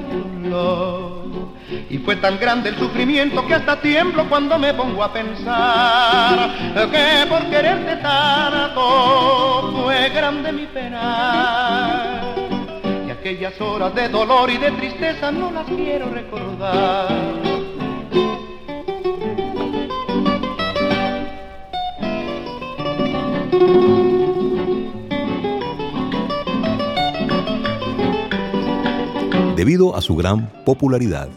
Y 1.88 1.98
fue 1.98 2.16
tan 2.16 2.38
grande 2.38 2.70
el 2.70 2.76
sufrimiento 2.76 3.46
que 3.46 3.54
hasta 3.54 3.80
tiemblo 3.80 4.28
cuando 4.28 4.58
me 4.58 4.74
pongo 4.74 5.04
a 5.04 5.12
pensar 5.12 6.50
que 6.74 7.26
por 7.28 7.48
quererte 7.48 7.96
tanto 7.96 9.82
fue 9.84 10.08
grande 10.10 10.52
mi 10.52 10.66
pena. 10.66 12.39
Aquellas 13.20 13.60
horas 13.60 13.94
de 13.94 14.08
dolor 14.08 14.48
y 14.48 14.56
de 14.56 14.70
tristeza 14.70 15.30
no 15.30 15.50
las 15.50 15.66
quiero 15.66 16.08
recordar. 16.08 17.06
Debido 29.54 29.94
a 29.94 30.00
su 30.00 30.16
gran 30.16 30.50
popularidad, 30.64 31.28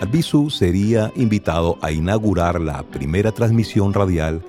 Arbizu 0.00 0.48
sería 0.48 1.10
invitado 1.16 1.76
a 1.82 1.90
inaugurar 1.90 2.60
la 2.60 2.84
primera 2.84 3.32
transmisión 3.32 3.92
radial 3.92 4.42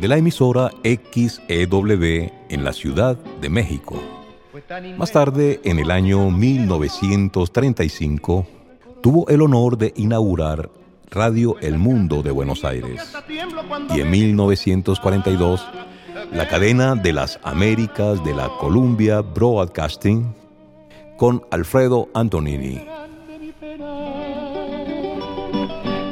de 0.00 0.08
la 0.08 0.16
emisora 0.16 0.72
XEW 0.82 2.32
en 2.48 2.64
la 2.64 2.72
Ciudad 2.72 3.16
de 3.40 3.48
México. 3.48 4.17
Más 4.96 5.12
tarde, 5.12 5.60
en 5.64 5.78
el 5.78 5.90
año 5.90 6.30
1935, 6.30 8.46
tuvo 9.02 9.28
el 9.28 9.42
honor 9.42 9.76
de 9.78 9.92
inaugurar 9.96 10.70
Radio 11.10 11.56
El 11.60 11.78
Mundo 11.78 12.22
de 12.22 12.30
Buenos 12.30 12.64
Aires. 12.64 13.14
Y 13.94 14.00
en 14.00 14.10
1942, 14.10 15.66
la 16.32 16.48
cadena 16.48 16.94
de 16.94 17.12
las 17.12 17.38
Américas 17.42 18.24
de 18.24 18.34
la 18.34 18.48
Columbia 18.58 19.20
Broadcasting 19.20 20.34
con 21.16 21.44
Alfredo 21.50 22.08
Antonini. 22.14 22.80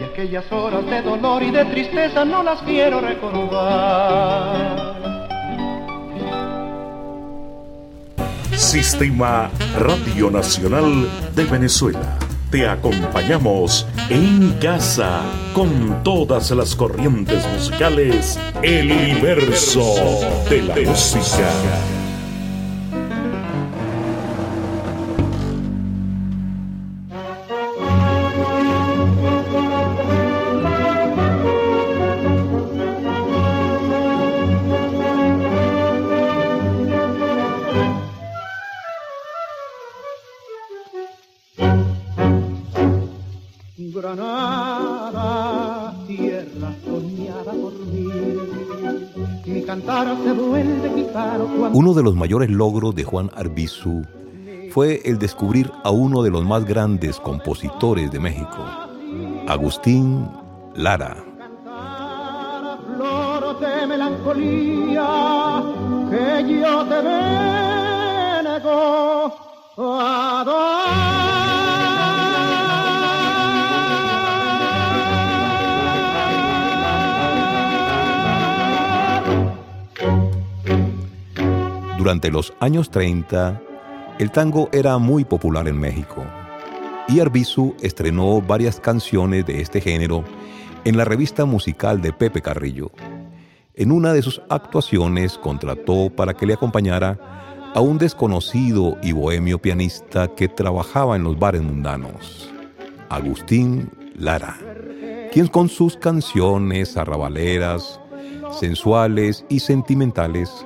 Y 0.01 0.05
aquellas 0.05 0.51
horas 0.51 0.87
de 0.87 1.03
dolor 1.03 1.43
y 1.43 1.51
de 1.51 1.65
tristeza 1.67 2.25
no 2.25 2.43
las 2.43 2.63
quiero 2.63 3.01
recordar. 3.01 5.06
Sistema 8.57 9.51
Radio 9.79 10.31
Nacional 10.31 11.09
de 11.35 11.45
Venezuela. 11.45 12.19
Te 12.51 12.67
acompañamos 12.67 13.87
en 14.09 14.53
casa 14.55 15.21
con 15.53 16.03
todas 16.03 16.51
las 16.53 16.75
corrientes 16.75 17.47
musicales. 17.53 18.39
El 18.63 18.91
universo 18.93 19.95
de 20.49 20.63
la 20.63 20.75
música. 20.75 21.51
Los 52.07 52.15
mayores 52.15 52.49
logros 52.49 52.95
de 52.95 53.03
Juan 53.03 53.33
Arbizu 53.35 54.05
fue 54.71 55.03
el 55.05 55.19
descubrir 55.19 55.73
a 55.83 55.91
uno 55.91 56.23
de 56.23 56.31
los 56.31 56.45
más 56.45 56.65
grandes 56.65 57.19
compositores 57.19 58.13
de 58.13 58.21
México, 58.21 58.65
Agustín 59.49 60.31
Lara. 60.77 61.17
Durante 82.07 82.31
los 82.31 82.53
años 82.61 82.89
30, 82.91 83.61
el 84.21 84.31
tango 84.31 84.69
era 84.71 84.97
muy 84.97 85.25
popular 85.25 85.67
en 85.67 85.77
México 85.77 86.25
y 87.09 87.19
Arbizu 87.19 87.75
estrenó 87.83 88.41
varias 88.41 88.79
canciones 88.79 89.45
de 89.45 89.61
este 89.61 89.81
género 89.81 90.23
en 90.85 90.97
la 90.97 91.05
revista 91.05 91.47
musical 91.47 92.01
de 92.01 92.13
Pepe 92.13 92.43
Carrillo. 92.43 92.93
En 93.75 93.91
una 93.91 94.13
de 94.13 94.23
sus 94.23 94.41
actuaciones 94.49 95.37
contrató 95.37 96.09
para 96.09 96.35
que 96.35 96.47
le 96.47 96.55
acompañara 96.55 97.19
a 97.75 97.81
un 97.81 97.99
desconocido 97.99 98.97
y 99.03 99.11
bohemio 99.11 99.61
pianista 99.61 100.29
que 100.29 100.47
trabajaba 100.47 101.17
en 101.17 101.25
los 101.25 101.37
bares 101.37 101.63
mundanos, 101.63 102.49
Agustín 103.09 103.91
Lara, 104.15 104.57
quien 105.33 105.49
con 105.49 105.69
sus 105.69 105.97
canciones 105.97 106.97
arrabaleras, 106.97 108.01
sensuales 108.61 109.45
y 109.49 109.59
sentimentales 109.59 110.65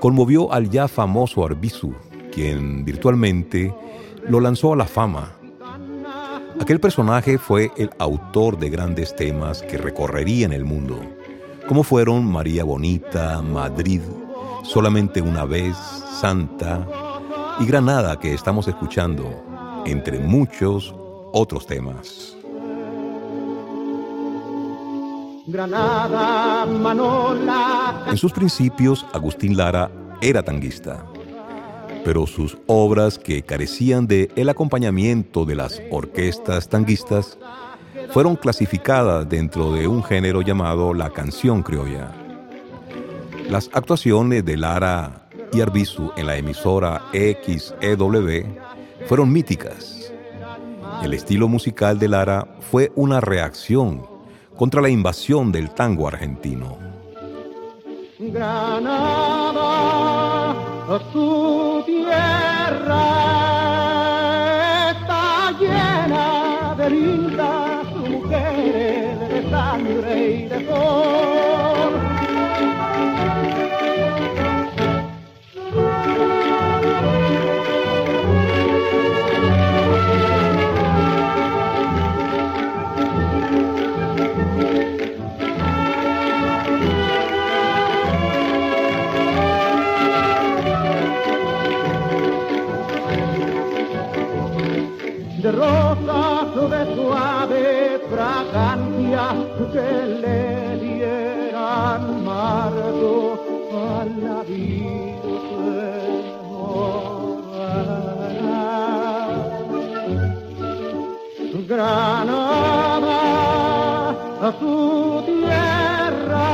conmovió 0.00 0.52
al 0.52 0.70
ya 0.70 0.88
famoso 0.88 1.44
Arbizu, 1.44 1.92
quien 2.32 2.84
virtualmente 2.84 3.74
lo 4.28 4.40
lanzó 4.40 4.72
a 4.72 4.76
la 4.76 4.86
fama. 4.86 5.32
Aquel 6.60 6.80
personaje 6.80 7.38
fue 7.38 7.70
el 7.76 7.90
autor 7.98 8.58
de 8.58 8.70
grandes 8.70 9.14
temas 9.14 9.62
que 9.62 9.78
recorrerían 9.78 10.52
el 10.52 10.64
mundo, 10.64 10.98
como 11.68 11.84
fueron 11.84 12.24
María 12.26 12.64
Bonita, 12.64 13.40
Madrid, 13.42 14.00
Solamente 14.62 15.22
una 15.22 15.44
vez, 15.44 15.76
Santa 16.20 16.86
y 17.60 17.66
Granada 17.66 18.18
que 18.18 18.34
estamos 18.34 18.68
escuchando, 18.68 19.82
entre 19.86 20.18
muchos 20.18 20.94
otros 21.32 21.66
temas. 21.66 22.36
Granada, 25.50 26.64
Manola, 26.66 28.04
En 28.08 28.16
sus 28.16 28.32
principios, 28.32 29.04
Agustín 29.12 29.56
Lara 29.56 29.90
era 30.20 30.42
tanguista, 30.42 31.04
pero 32.04 32.26
sus 32.26 32.56
obras 32.66 33.18
que 33.18 33.42
carecían 33.42 34.06
de 34.06 34.30
el 34.36 34.48
acompañamiento 34.48 35.44
de 35.44 35.56
las 35.56 35.82
orquestas 35.90 36.68
tanguistas 36.68 37.38
fueron 38.12 38.36
clasificadas 38.36 39.28
dentro 39.28 39.72
de 39.72 39.88
un 39.88 40.04
género 40.04 40.42
llamado 40.42 40.94
la 40.94 41.10
canción 41.10 41.62
criolla. 41.62 42.12
Las 43.48 43.70
actuaciones 43.72 44.44
de 44.44 44.56
Lara 44.56 45.28
y 45.52 45.60
Arbizu 45.60 46.12
en 46.16 46.26
la 46.26 46.36
emisora 46.36 47.02
XEW 47.12 48.44
fueron 49.06 49.32
míticas. 49.32 50.12
El 51.02 51.14
estilo 51.14 51.48
musical 51.48 51.98
de 51.98 52.08
Lara 52.08 52.46
fue 52.70 52.92
una 52.94 53.20
reacción 53.20 54.09
contra 54.60 54.82
la 54.82 54.90
invasión 54.90 55.50
del 55.50 55.70
tango 55.70 56.06
argentino. 56.06 56.76
Suave 96.94 98.00
fragancia 98.10 99.24
que 99.72 99.90
le 100.22 100.78
dieran 100.78 102.24
marco 102.24 103.14
a 103.72 104.04
la 104.22 104.42
vida. 104.42 104.80
Granada, 111.70 113.20
a 114.42 114.52
su 114.58 115.22
tierra 115.24 116.50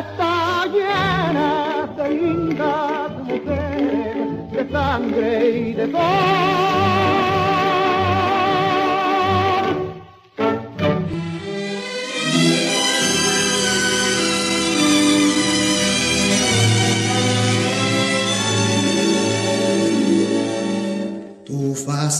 está 0.00 0.66
llena 0.74 1.88
de 1.96 2.06
lindas 2.10 3.10
mujeres 3.22 4.50
de 4.50 4.62
sangre 4.72 5.50
y 5.50 5.72
de 5.74 5.92
sol. 5.92 6.63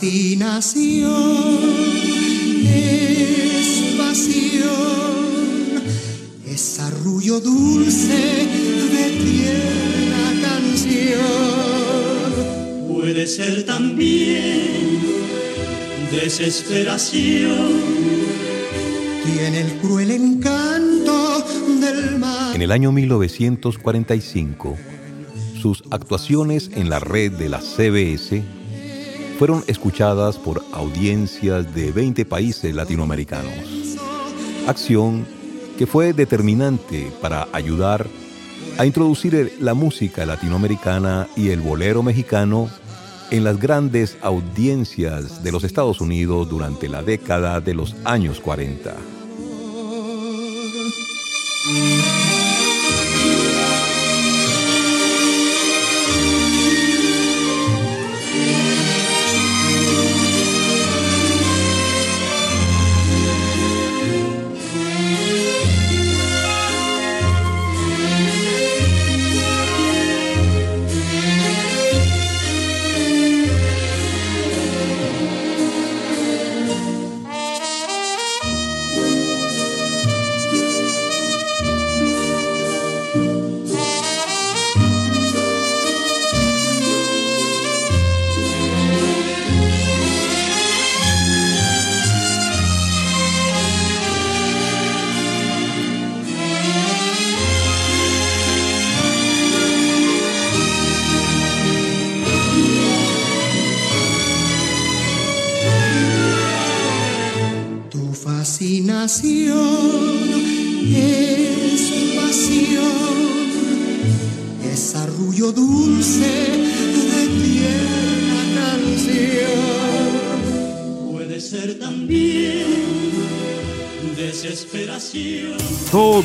Fascinación 0.05 1.15
es 2.67 3.95
pasión, 3.97 4.63
es 6.47 6.79
arrullo 6.81 7.41
dulce 7.41 8.47
de 8.93 9.11
tierna 9.25 10.43
canción. 10.43 11.23
Puede 12.87 13.27
ser 13.27 13.65
también 13.65 15.01
desesperación. 16.11 17.81
Tiene 19.25 19.61
el 19.63 19.73
cruel 19.81 20.11
encanto 20.11 21.47
del 21.81 22.19
mar. 22.19 22.55
En 22.55 22.61
el 22.61 22.73
año 22.73 22.93
1945, 22.93 24.77
sus 25.59 25.83
actuaciones 25.91 26.71
en 26.75 26.91
la 26.91 26.99
red 26.99 27.33
de 27.33 27.49
la 27.49 27.63
CBS 27.63 28.45
fueron 29.39 29.65
escuchadas 29.67 30.39
por 30.39 30.63
audiencias 30.73 31.75
de 31.75 31.93
20 31.93 32.25
países 32.25 32.75
latinoamericanos. 32.75 33.53
Acción 34.67 35.27
que 35.77 35.87
fue 35.87 36.13
determinante 36.13 37.13
para 37.21 37.49
ayudar 37.53 38.07
a 38.79 38.87
introducir 38.87 39.57
la 39.61 39.75
música 39.75 40.25
latinoamericana 40.25 41.29
y 41.37 41.51
el 41.51 41.61
bolero 41.61 42.03
mexicano 42.03 42.69
en 43.31 43.45
las 43.45 43.59
grandes 43.59 44.17
audiencias 44.23 45.43
de 45.43 45.53
los 45.53 45.65
Estados 45.65 46.01
Unidos 46.01 46.49
durante 46.49 46.89
la 46.89 47.03
década 47.03 47.61
de 47.61 47.75
los 47.75 47.97
años 48.05 48.41
40. 48.41 49.14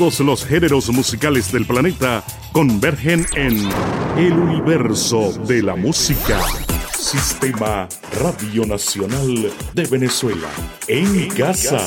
Todos 0.09 0.21
los 0.21 0.43
géneros 0.43 0.89
musicales 0.89 1.51
del 1.51 1.67
planeta 1.67 2.23
convergen 2.51 3.27
en 3.35 3.69
el 4.17 4.33
universo 4.33 5.31
de 5.45 5.61
la 5.61 5.75
música. 5.75 6.41
Sistema 6.97 7.87
Radio 8.19 8.65
Nacional 8.65 9.51
de 9.75 9.83
Venezuela. 9.85 10.47
En 10.87 11.27
casa. 11.27 11.77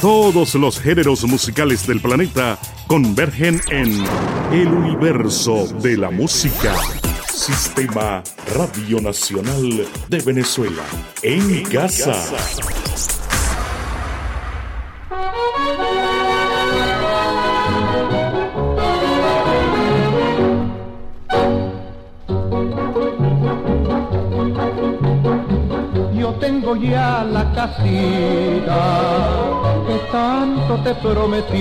Todos 0.00 0.54
los 0.54 0.78
géneros 0.78 1.24
musicales 1.24 1.88
del 1.88 2.00
planeta 2.00 2.60
convergen 2.86 3.60
en 3.72 4.04
el 4.52 4.68
universo 4.68 5.66
de 5.82 5.96
la 5.96 6.12
música. 6.12 6.76
Sistema 7.40 8.22
Radio 8.54 9.00
Nacional 9.00 9.86
de 10.08 10.18
Venezuela. 10.18 10.82
En 11.22 11.62
casa. 11.62 12.12
Yo 26.12 26.34
tengo 26.34 26.76
ya 26.76 27.24
la 27.24 27.50
casita 27.54 29.00
que 29.86 29.98
tanto 30.12 30.82
te 30.84 30.94
prometí 30.96 31.56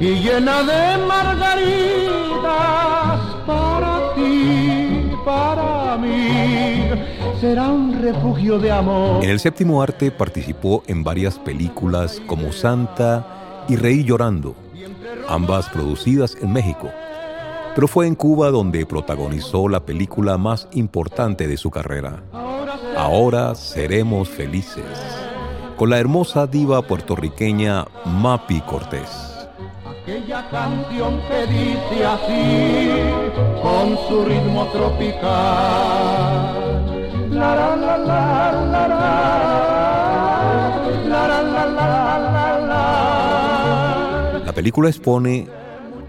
y 0.00 0.14
llena 0.24 0.64
de 0.64 0.98
margaritas 1.06 3.05
para 3.46 4.14
ti, 4.14 5.12
para 5.24 5.96
mí. 5.96 6.90
Será 7.40 7.68
un 7.68 8.00
refugio 8.00 8.58
de 8.58 8.72
amor. 8.72 9.22
En 9.22 9.30
el 9.30 9.40
séptimo 9.40 9.82
arte 9.82 10.10
participó 10.10 10.82
en 10.86 11.04
varias 11.04 11.38
películas 11.38 12.20
como 12.26 12.52
Santa 12.52 13.64
y 13.68 13.76
Reí 13.76 14.04
Llorando, 14.04 14.54
ambas 15.28 15.68
producidas 15.68 16.36
en 16.40 16.52
México. 16.52 16.90
Pero 17.74 17.88
fue 17.88 18.06
en 18.06 18.14
Cuba 18.14 18.50
donde 18.50 18.86
protagonizó 18.86 19.68
la 19.68 19.80
película 19.80 20.38
más 20.38 20.66
importante 20.72 21.46
de 21.46 21.58
su 21.58 21.70
carrera, 21.70 22.22
Ahora 22.96 23.54
seremos 23.54 24.30
felices, 24.30 24.82
con 25.76 25.90
la 25.90 25.98
hermosa 25.98 26.46
diva 26.46 26.80
puertorriqueña 26.80 27.84
Mapi 28.06 28.62
Cortés. 28.62 29.25
Aquella 30.06 30.48
canción 30.50 31.20
que 31.26 31.46
dice 31.48 32.06
así, 32.06 33.10
con 33.60 33.98
su 34.06 34.24
ritmo 34.24 34.66
tropical. 34.66 35.26
La 37.32 37.56
la 37.56 37.74
la 37.74 37.98
la 37.98 38.52
la 38.52 38.86
la, 38.86 38.86
la 41.08 41.26
la 41.26 41.42
la 41.42 41.66
la 41.66 42.18
la 42.20 42.58
la. 42.68 44.42
La 44.46 44.52
película 44.52 44.88
expone 44.90 45.48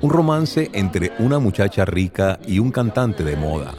un 0.02 0.12
romance 0.12 0.70
entre 0.74 1.14
una 1.18 1.40
muchacha 1.40 1.84
rica 1.84 2.38
y 2.46 2.60
un 2.60 2.70
cantante 2.70 3.24
de 3.24 3.36
moda, 3.36 3.74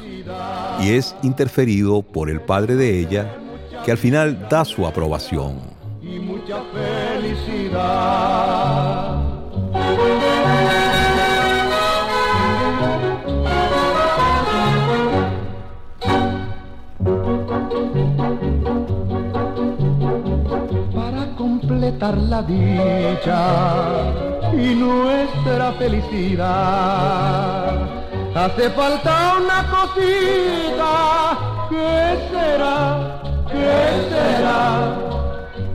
y 0.80 0.94
es 0.94 1.14
interferido 1.22 2.02
por 2.02 2.28
el 2.28 2.40
padre 2.40 2.74
de 2.74 2.98
ella, 2.98 3.36
que 3.84 3.92
al 3.92 3.98
final 3.98 4.48
da 4.50 4.64
su 4.64 4.84
aprobación. 4.84 5.78
y 6.02 6.18
mucha 6.18 6.60
felicidad. 6.72 8.57
Completar 21.98 22.18
la 22.18 22.42
dicha 22.42 24.12
y 24.52 24.74
nuestra 24.74 25.72
felicidad. 25.72 26.98
Hace 28.34 28.70
falta 28.70 29.36
una 29.42 29.68
cosita, 29.68 31.38
¿qué 31.68 32.18
será? 32.30 33.20
¿Qué 33.48 34.08
será? 34.10 34.96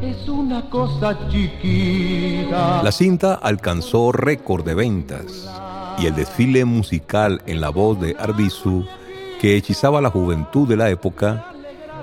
Es 0.01 0.29
una 0.29 0.69
cosa 0.69 1.17
chiquita. 1.29 2.81
La 2.83 2.91
cinta 2.91 3.33
alcanzó 3.35 4.11
récord 4.11 4.65
de 4.65 4.75
ventas 4.75 5.49
y 5.97 6.05
el 6.05 6.15
desfile 6.15 6.65
musical 6.65 7.41
en 7.45 7.59
la 7.59 7.69
voz 7.69 7.99
de 7.99 8.15
Arbizu, 8.17 8.85
que 9.41 9.57
hechizaba 9.57 10.01
la 10.01 10.09
juventud 10.09 10.67
de 10.67 10.77
la 10.77 10.89
época, 10.89 11.47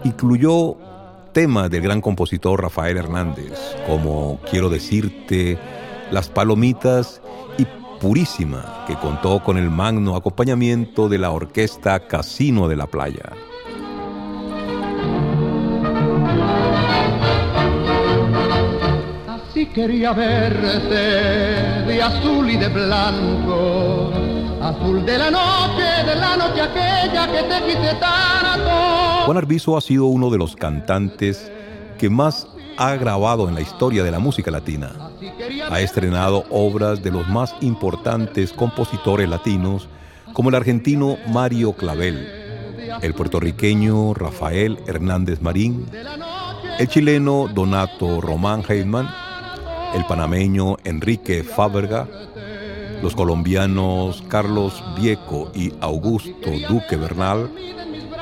incluyó 0.04 0.76
temas 1.33 1.71
del 1.71 1.83
gran 1.83 2.01
compositor 2.01 2.62
Rafael 2.62 2.97
Hernández, 2.97 3.53
como 3.87 4.40
Quiero 4.51 4.69
decirte, 4.69 5.59
Las 6.11 6.29
Palomitas 6.29 7.21
y 7.59 7.66
Purísima, 8.01 8.85
que 8.87 8.97
contó 8.97 9.43
con 9.43 9.59
el 9.59 9.71
magno 9.71 10.16
acompañamiento 10.16 11.09
de 11.09 11.19
la 11.19 11.31
orquesta 11.31 12.07
Casino 12.07 12.69
de 12.69 12.77
la 12.77 12.87
Playa. 12.87 13.33
Así 19.29 19.66
quería 19.66 20.12
verte 20.12 20.95
de 21.87 22.03
azul 22.03 22.51
y 22.51 22.57
de 22.57 22.69
blanco, 22.69 24.12
azul 24.62 25.05
de 25.05 25.19
la 25.19 25.31
noche, 25.31 26.05
de 26.07 26.16
la 26.16 26.37
noche 26.37 26.62
aquella 26.62 27.27
que 27.27 27.43
te 27.43 27.66
quise 27.66 27.95
tanto. 27.95 29.10
Juan 29.31 29.38
Arbizu 29.38 29.77
ha 29.77 29.81
sido 29.81 30.07
uno 30.07 30.29
de 30.29 30.38
los 30.38 30.57
cantantes 30.57 31.53
que 32.01 32.11
más 32.11 32.49
ha 32.77 32.97
grabado 32.97 33.49
en 33.49 33.55
la 33.55 33.61
historia 33.61 34.03
de 34.03 34.11
la 34.11 34.19
música 34.19 34.51
latina. 34.51 34.90
Ha 35.71 35.81
estrenado 35.81 36.47
obras 36.51 37.01
de 37.01 37.12
los 37.12 37.29
más 37.29 37.55
importantes 37.61 38.53
compositores 38.53 39.29
latinos, 39.29 39.88
como 40.33 40.49
el 40.49 40.57
argentino 40.57 41.16
Mario 41.29 41.75
Clavel, 41.75 42.27
el 43.03 43.14
puertorriqueño 43.14 44.14
Rafael 44.14 44.81
Hernández 44.88 45.40
Marín, 45.40 45.87
el 46.81 46.88
chileno 46.88 47.47
Donato 47.55 48.21
Román 48.21 48.64
Heidman, 48.69 49.09
el 49.95 50.05
panameño 50.07 50.77
Enrique 50.83 51.45
Fábrega, 51.45 52.09
los 53.01 53.14
colombianos 53.14 54.25
Carlos 54.27 54.83
Vieco 55.01 55.53
y 55.55 55.73
Augusto 55.81 56.51
Duque 56.69 56.97
Bernal, 56.97 57.49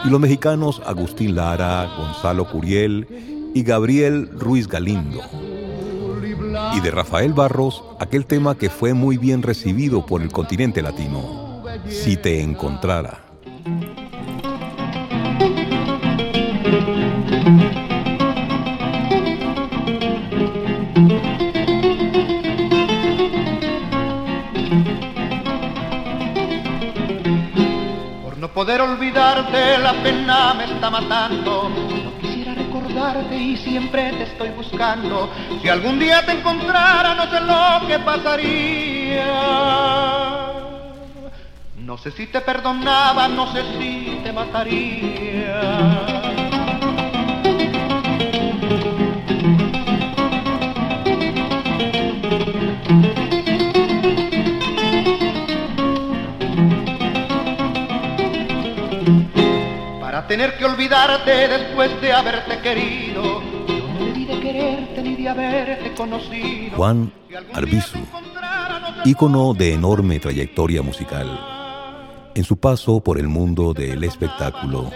y 0.04 0.10
los 0.10 0.20
mexicanos 0.20 0.82
Agustín 0.86 1.34
Lara, 1.34 1.88
Gonzalo 1.96 2.48
Curiel 2.50 3.06
y 3.54 3.62
Gabriel 3.62 4.30
Ruiz 4.38 4.68
Galindo. 4.68 5.20
Y 6.74 6.80
de 6.80 6.90
Rafael 6.90 7.32
Barros, 7.32 7.82
aquel 7.98 8.26
tema 8.26 8.56
que 8.56 8.70
fue 8.70 8.94
muy 8.94 9.18
bien 9.18 9.42
recibido 9.42 10.06
por 10.06 10.22
el 10.22 10.30
continente 10.30 10.82
latino, 10.82 11.62
Si 11.88 12.16
te 12.16 12.42
encontrara. 12.42 13.27
Olvidarte, 29.08 29.78
la 29.78 29.92
pena 30.02 30.54
me 30.54 30.64
está 30.64 30.90
matando. 30.90 31.70
No 31.70 32.18
quisiera 32.20 32.54
recordarte 32.54 33.36
y 33.36 33.56
siempre 33.56 34.12
te 34.12 34.24
estoy 34.24 34.50
buscando. 34.50 35.30
Si 35.62 35.68
algún 35.68 35.98
día 35.98 36.24
te 36.24 36.32
encontrara, 36.32 37.14
no 37.14 37.30
sé 37.30 37.40
lo 37.40 37.86
que 37.86 37.98
pasaría. 38.00 39.24
No 41.76 41.96
sé 41.96 42.10
si 42.10 42.26
te 42.26 42.42
perdonaba, 42.42 43.28
no 43.28 43.50
sé 43.52 43.62
si 43.78 44.20
te 44.22 44.30
mataría. 44.32 46.17
Tener 60.28 60.56
que 60.58 60.66
olvidarte 60.66 61.48
después 61.48 61.98
de 62.02 62.12
haberte 62.12 62.60
querido. 62.60 63.40
Yo 63.66 63.88
no 63.88 64.04
debí 64.04 64.26
de 64.26 64.38
quererte 64.40 65.02
ni 65.02 65.16
de 65.16 65.26
haberte 65.28 65.94
conocido. 65.94 66.76
Juan 66.76 67.10
Arbizu, 67.54 67.98
ícono 69.06 69.54
de 69.54 69.72
enorme 69.72 70.20
trayectoria 70.20 70.82
musical. 70.82 71.26
En 72.34 72.44
su 72.44 72.58
paso 72.58 73.00
por 73.00 73.18
el 73.18 73.26
mundo 73.26 73.72
del 73.72 74.04
espectáculo, 74.04 74.90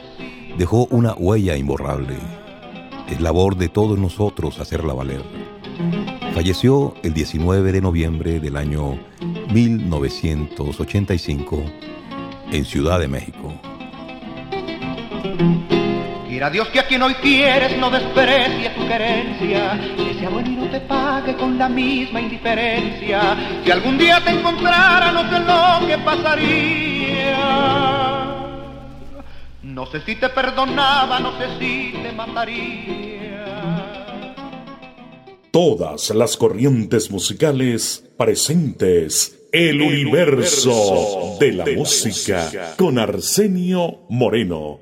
dejó 0.58 0.86
una 0.90 1.14
huella 1.14 1.56
imborrable. 1.56 2.18
Es 3.08 3.18
labor 3.20 3.56
de 3.56 3.70
todos 3.70 3.98
nosotros 3.98 4.60
hacerla 4.60 4.92
valer. 4.92 5.22
Falleció 6.34 6.92
el 7.02 7.14
19 7.14 7.72
de 7.72 7.80
noviembre 7.80 8.38
del 8.38 8.58
año 8.58 8.98
1985 9.52 11.62
en 12.52 12.64
Ciudad 12.66 13.00
de 13.00 13.08
México. 13.08 13.71
Quiera 16.28 16.50
Dios 16.50 16.68
que 16.68 16.80
a 16.80 16.87
quien 16.87 17.02
hoy 17.02 17.14
quieres 17.14 17.76
no 17.78 17.90
desprecie 17.90 18.70
tu 18.70 18.88
querencia, 18.88 19.78
que 19.96 20.14
sea 20.18 20.28
bueno 20.28 20.50
y 20.50 20.56
no 20.56 20.70
te 20.70 20.80
pague 20.80 21.37
con 21.37 21.56
la 21.58 21.68
misma 21.68 22.20
indiferencia. 22.20 23.37
Si 23.64 23.70
algún 23.70 23.98
día 23.98 24.20
te 24.24 24.30
encontrara, 24.30 25.12
no 25.12 25.22
sé 25.30 25.38
lo 25.40 25.87
que 25.87 25.98
pasaría. 25.98 27.82
No 29.62 29.87
sé 29.87 30.00
si 30.00 30.16
te 30.16 30.28
perdonaba, 30.30 31.20
no 31.20 31.38
sé 31.38 31.46
si 31.58 31.92
te 32.02 32.12
mataría. 32.12 33.44
Todas 35.50 36.11
las 36.11 36.37
corrientes 36.37 37.11
musicales 37.11 38.04
presentes. 38.16 39.38
El, 39.52 39.82
universo, 39.82 41.37
de 41.38 41.52
la, 41.52 41.66
música, 41.66 42.74
con 42.78 42.98
Arsenio 42.98 44.00
Moreno. 44.08 44.80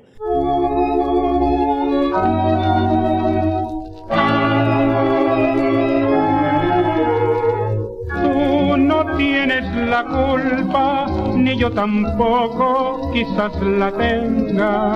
Ni 11.51 11.57
yo 11.57 11.71
tampoco, 11.71 13.11
quizás 13.13 13.51
la 13.61 13.91
tenga. 13.91 14.95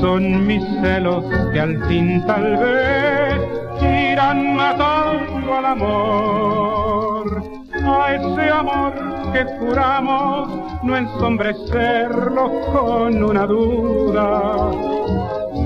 Son 0.00 0.46
mis 0.46 0.62
celos 0.80 1.24
que 1.52 1.60
al 1.60 1.82
fin 1.86 2.24
tal 2.26 2.56
vez 2.56 3.82
irán 3.82 4.56
matando 4.56 5.54
al 5.54 5.66
amor. 5.66 7.42
A 7.84 8.14
ese 8.14 8.50
amor 8.50 8.92
que 9.32 9.44
juramos 9.58 10.48
no 10.84 10.96
ensombrecerlo 10.96 12.50
con 12.72 13.22
una 13.22 13.46
duda. 13.46 14.70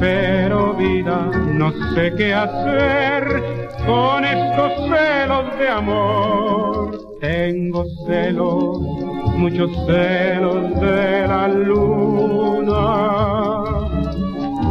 Pero 0.00 0.74
vida, 0.74 1.30
no 1.52 1.70
sé 1.94 2.14
qué 2.16 2.34
hacer 2.34 3.66
con 3.86 4.24
estos 4.24 4.72
celos 4.88 5.58
de 5.58 5.68
amor. 5.68 7.16
Tengo 7.20 7.84
celos, 8.06 9.05
muchos 9.36 9.70
celos 9.86 10.80
de 10.80 11.28
la 11.28 11.48
luna 11.48 12.74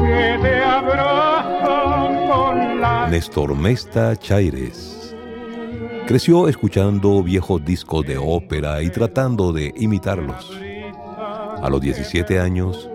que 0.02 0.40
te 0.42 0.64
abrazo 0.64 2.10
con 2.28 2.82
la... 2.82 3.08
Néstor 3.10 3.56
Mesta 3.56 4.16
Chaires. 4.16 5.16
Creció 6.08 6.48
escuchando 6.48 7.24
viejos 7.24 7.64
discos 7.64 8.06
de 8.06 8.18
ópera 8.18 8.82
y 8.82 8.90
tratando 8.90 9.54
de 9.54 9.74
imitarlos. 9.78 10.52
A 11.62 11.70
los 11.70 11.82
17 11.82 12.40
años, 12.40 12.90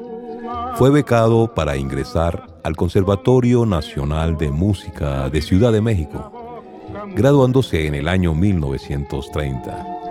fue 0.75 0.91
becado 0.91 1.53
para 1.55 1.77
ingresar 1.77 2.47
al 2.63 2.77
Conservatorio 2.77 3.67
Nacional 3.67 4.37
de 4.37 4.51
Música 4.51 5.29
de 5.29 5.43
Ciudad 5.43 5.73
de 5.73 5.81
México, 5.81 6.63
graduándose 7.15 7.87
en 7.87 7.95
el 7.95 8.09
año 8.09 8.35
1930. 8.35 10.10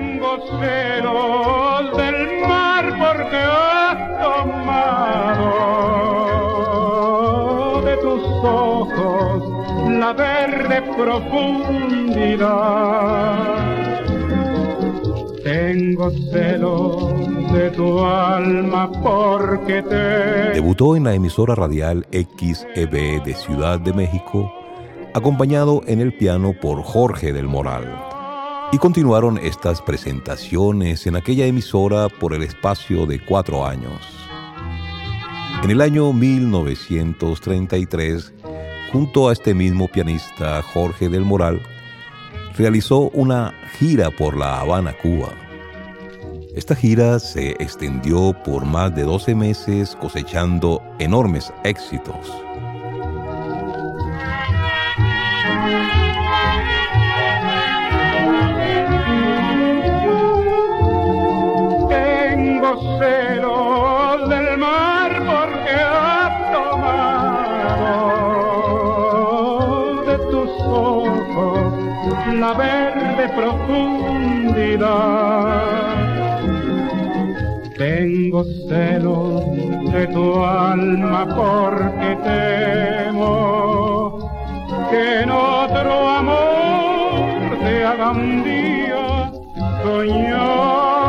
Tengo 0.00 0.32
celos 0.58 1.94
del 1.94 2.40
mar 2.48 2.84
porque 2.98 3.36
has 3.36 3.98
tomado 4.22 5.02
de 7.84 7.96
tus 7.98 8.22
ojos 8.42 9.44
la 9.90 10.14
verde 10.14 10.80
profundidad. 10.96 12.40
Tengo 15.44 16.10
celos 16.32 17.52
de 17.52 17.70
tu 17.72 18.02
alma 18.02 18.90
porque 19.02 19.82
te... 19.82 20.54
Debutó 20.54 20.96
en 20.96 21.04
la 21.04 21.12
emisora 21.12 21.54
radial 21.54 22.06
XEB 22.10 23.22
de 23.22 23.34
Ciudad 23.34 23.78
de 23.78 23.92
México, 23.92 24.50
acompañado 25.12 25.82
en 25.86 26.00
el 26.00 26.14
piano 26.14 26.54
por 26.58 26.82
Jorge 26.82 27.34
del 27.34 27.48
Moral. 27.48 28.19
Y 28.72 28.78
continuaron 28.78 29.36
estas 29.38 29.82
presentaciones 29.82 31.04
en 31.08 31.16
aquella 31.16 31.44
emisora 31.44 32.08
por 32.08 32.34
el 32.34 32.44
espacio 32.44 33.04
de 33.04 33.18
cuatro 33.18 33.66
años. 33.66 34.00
En 35.64 35.72
el 35.72 35.80
año 35.80 36.12
1933, 36.12 38.32
junto 38.92 39.28
a 39.28 39.32
este 39.32 39.54
mismo 39.54 39.88
pianista 39.88 40.62
Jorge 40.62 41.08
del 41.08 41.24
Moral, 41.24 41.60
realizó 42.56 43.10
una 43.10 43.52
gira 43.76 44.12
por 44.12 44.36
La 44.36 44.60
Habana, 44.60 44.96
Cuba. 45.02 45.30
Esta 46.54 46.76
gira 46.76 47.18
se 47.18 47.56
extendió 47.58 48.36
por 48.44 48.64
más 48.64 48.94
de 48.94 49.02
12 49.02 49.34
meses 49.34 49.96
cosechando 49.96 50.80
enormes 51.00 51.52
éxitos. 51.64 52.24
Celos 62.78 64.28
del 64.28 64.56
mar 64.56 65.10
porque 65.26 65.74
has 65.74 66.52
tomado 66.52 67.56
de 70.06 70.16
tus 70.30 70.50
ojos 70.62 71.72
la 72.32 72.52
verde 72.52 73.28
profundidad. 73.34 73.90
Tengo 77.76 78.44
celos 78.68 79.44
de 79.92 80.06
tu 80.06 80.44
alma 80.44 81.26
porque 81.26 82.16
temo 82.22 84.16
que 84.90 85.22
en 85.22 85.30
otro 85.30 86.08
amor 86.08 87.58
te 87.64 87.84
haga 87.84 88.10
un 88.12 88.44
día 88.44 89.32
soñar. 89.82 90.99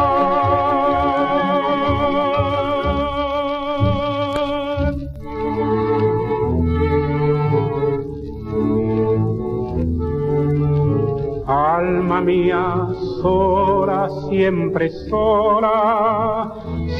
Mía, 12.21 12.88
sola, 13.21 14.07
siempre 14.29 14.89
sola, 15.10 16.53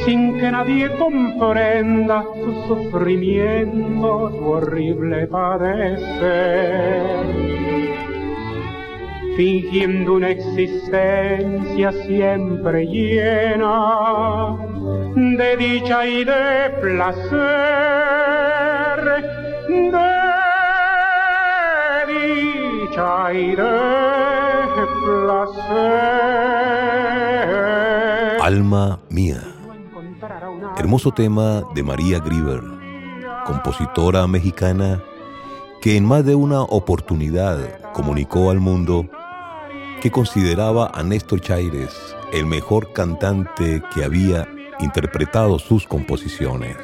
sin 0.06 0.38
que 0.38 0.52
nadie 0.52 0.90
comprenda 0.98 2.24
tu 2.24 2.54
sufrimiento, 2.68 4.30
tu 4.30 4.46
horrible 4.46 5.28
padecer. 5.28 6.52
Fingiendo 9.38 10.16
una 10.16 10.30
existencia 10.30 11.92
siempre 11.92 12.86
llena 12.86 14.58
de 15.16 15.58
dicha 15.58 16.06
y 16.06 16.24
de 16.24 16.70
placer, 16.82 17.42
de 19.70 20.02
dicha 22.08 23.34
y 23.34 23.56
de 23.56 24.41
Alma 28.42 29.00
mía. 29.10 29.42
Hermoso 30.78 31.12
tema 31.12 31.64
de 31.76 31.84
María 31.84 32.20
Grieber, 32.20 32.62
compositora 33.46 34.26
mexicana 34.28 35.02
que 35.82 35.98
en 35.98 36.06
más 36.06 36.26
de 36.26 36.36
una 36.36 36.62
oportunidad 36.62 37.92
comunicó 37.94 38.52
al 38.52 38.60
mundo 38.60 39.06
que 40.02 40.12
consideraba 40.12 40.92
a 40.94 41.04
Néstor 41.04 41.42
Chaires 41.42 42.16
el 42.34 42.46
mejor 42.46 42.94
cantante 42.94 43.84
que 43.94 44.04
había 44.04 44.48
interpretado 44.80 45.60
sus 45.60 45.86
composiciones. 45.86 46.78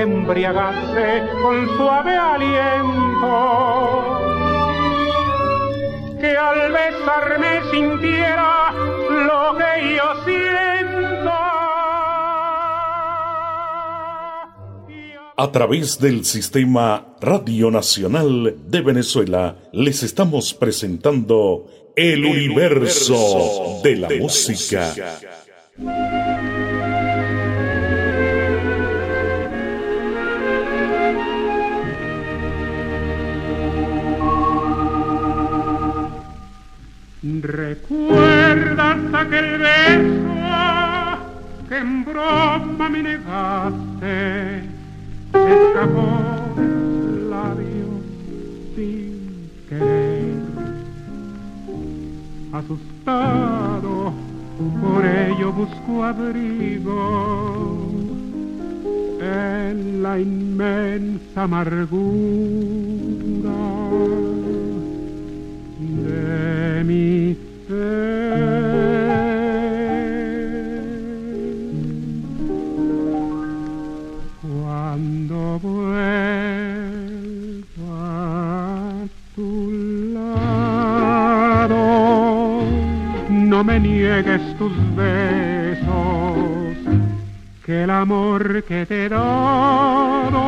Que 0.00 0.04
embriagase 0.04 1.28
con 1.42 1.76
suave 1.76 2.16
aliento. 2.16 3.32
Que 6.18 6.36
al 6.36 6.72
besarme 6.72 7.60
sintiera 7.70 8.72
lo 8.72 9.58
que 9.58 9.96
yo 9.96 10.24
siento. 10.24 11.30
A 15.36 15.52
través 15.52 15.98
del 15.98 16.24
Sistema 16.24 17.14
Radio 17.20 17.70
Nacional 17.70 18.56
de 18.66 18.80
Venezuela 18.82 19.56
les 19.72 20.02
estamos 20.02 20.54
presentando 20.54 21.66
El, 21.96 22.24
universo, 22.24 23.80
de 23.82 23.96
la, 23.96 24.08
música. 24.18 24.94
¿Recuerdas 37.38 38.98
aquel 39.14 39.58
beso 39.58 40.30
que 41.68 41.78
en 41.78 42.04
broma 42.04 42.88
me 42.88 43.02
negaste? 43.02 44.64
escapó 45.32 46.08
labios 47.30 48.02
sin 48.74 49.48
querer. 49.68 50.40
Asustado, 52.52 54.12
por 54.82 55.04
ello 55.06 55.52
busco 55.52 56.04
abrigo 56.04 57.92
en 59.20 60.02
la 60.02 60.18
inmensa 60.18 61.44
amargura 61.44 62.00
de 65.78 66.59
mi 66.84 67.36
ser. 67.68 68.80
no 83.60 83.64
me 83.64 83.78
niegues 83.78 84.40
tus 84.56 84.72
besos, 84.96 85.86
que 87.62 87.82
el 87.82 87.90
amor 87.90 88.64
que 88.64 88.86
te 88.86 89.04
he 89.04 89.08
dado 89.10 90.40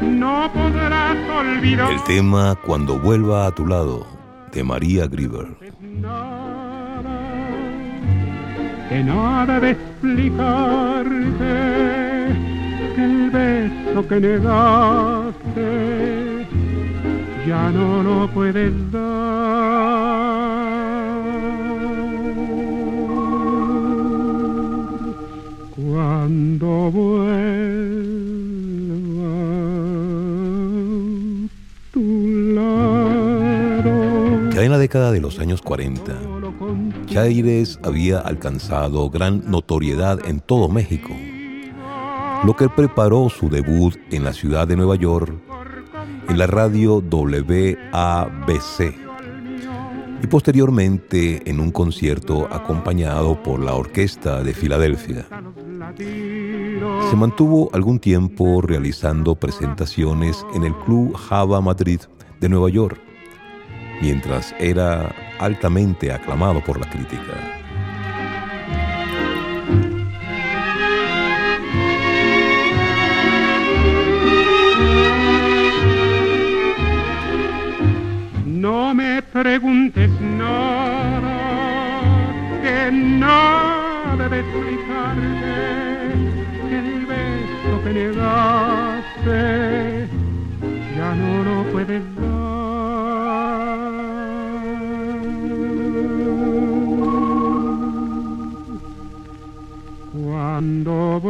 no 0.00 0.50
podrás 0.52 1.16
olvidar. 1.30 1.92
El 1.92 2.02
tema 2.02 2.56
Cuando 2.66 2.98
vuelva 2.98 3.46
a 3.46 3.52
tu 3.52 3.64
lado, 3.64 4.17
de 4.52 4.64
María 4.64 5.06
Grieber. 5.06 5.48
Que 8.88 9.04
nada 9.04 9.60
de 9.60 9.70
explicarte 9.70 11.12
que 12.94 13.04
el 13.04 13.30
beso 13.30 14.08
que 14.08 14.20
negaste 14.20 15.66
ya 17.46 17.70
no 17.70 18.02
lo 18.02 18.28
puedes 18.28 18.72
dar. 18.92 19.28
cuando 25.90 26.90
vuelva 26.90 28.57
década 34.78 35.12
de 35.12 35.20
los 35.20 35.38
años 35.38 35.62
40, 35.62 36.14
Chaires 37.06 37.78
había 37.82 38.18
alcanzado 38.20 39.10
gran 39.10 39.50
notoriedad 39.50 40.18
en 40.26 40.40
todo 40.40 40.68
México, 40.68 41.10
lo 42.44 42.56
que 42.56 42.68
preparó 42.68 43.28
su 43.28 43.48
debut 43.48 43.96
en 44.10 44.24
la 44.24 44.32
ciudad 44.32 44.66
de 44.66 44.76
Nueva 44.76 44.96
York 44.96 45.32
en 46.28 46.38
la 46.38 46.46
radio 46.46 47.02
WABC 47.10 48.94
y 50.22 50.26
posteriormente 50.26 51.48
en 51.48 51.60
un 51.60 51.70
concierto 51.70 52.46
acompañado 52.50 53.42
por 53.42 53.60
la 53.60 53.74
Orquesta 53.74 54.42
de 54.42 54.52
Filadelfia. 54.52 55.26
Se 57.08 57.16
mantuvo 57.16 57.70
algún 57.72 57.98
tiempo 57.98 58.60
realizando 58.60 59.36
presentaciones 59.36 60.44
en 60.54 60.64
el 60.64 60.74
Club 60.84 61.16
Java 61.16 61.62
Madrid 61.62 62.00
de 62.40 62.48
Nueva 62.48 62.68
York, 62.68 63.00
mientras 64.00 64.54
era 64.58 65.14
altamente 65.38 66.12
aclamado 66.12 66.62
por 66.62 66.78
la 66.80 66.88
crítica. 66.88 67.34
No 78.44 78.94
me 78.94 79.22
preguntes 79.22 80.10
nada 80.20 81.38
que 82.62 82.90
no 82.92 84.16
debe 84.16 84.40
explicarte 84.40 85.68
que 87.84 87.92
negaste 87.92 89.38
ya 90.96 91.14
no 91.14 91.44
lo 91.44 91.62
puedes 91.72 92.02
Cuando 100.58 101.20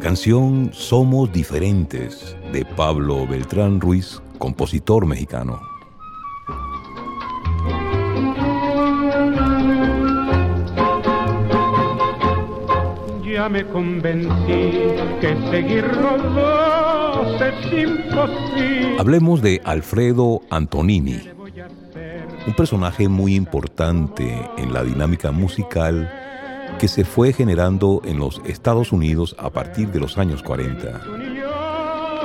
canción 0.00 0.70
Somos 0.72 1.32
Diferentes 1.32 2.36
de 2.52 2.64
Pablo 2.64 3.26
Beltrán 3.26 3.80
Ruiz, 3.80 4.22
compositor 4.38 5.06
mexicano. 5.06 5.71
Me 13.32 13.66
convencí 13.66 14.28
que 15.22 15.34
dos 16.04 17.40
es 17.40 17.72
imposible. 17.72 18.96
Hablemos 18.98 19.40
de 19.40 19.58
Alfredo 19.64 20.42
Antonini, 20.50 21.30
un 22.46 22.52
personaje 22.52 23.08
muy 23.08 23.34
importante 23.34 24.38
en 24.58 24.74
la 24.74 24.84
dinámica 24.84 25.32
musical 25.32 26.12
que 26.78 26.88
se 26.88 27.06
fue 27.06 27.32
generando 27.32 28.02
en 28.04 28.18
los 28.18 28.42
Estados 28.44 28.92
Unidos 28.92 29.34
a 29.38 29.48
partir 29.48 29.88
de 29.88 30.00
los 30.00 30.18
años 30.18 30.42
40. 30.42 31.00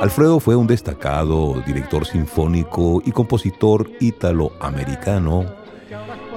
Alfredo 0.01 0.41
fue 0.41 0.57
un 0.57 0.67
destacado 0.67 1.63
director 1.65 2.05
sinfónico 2.05 3.01
y 3.05 3.11
compositor 3.11 3.89
ítalo-americano 4.01 5.66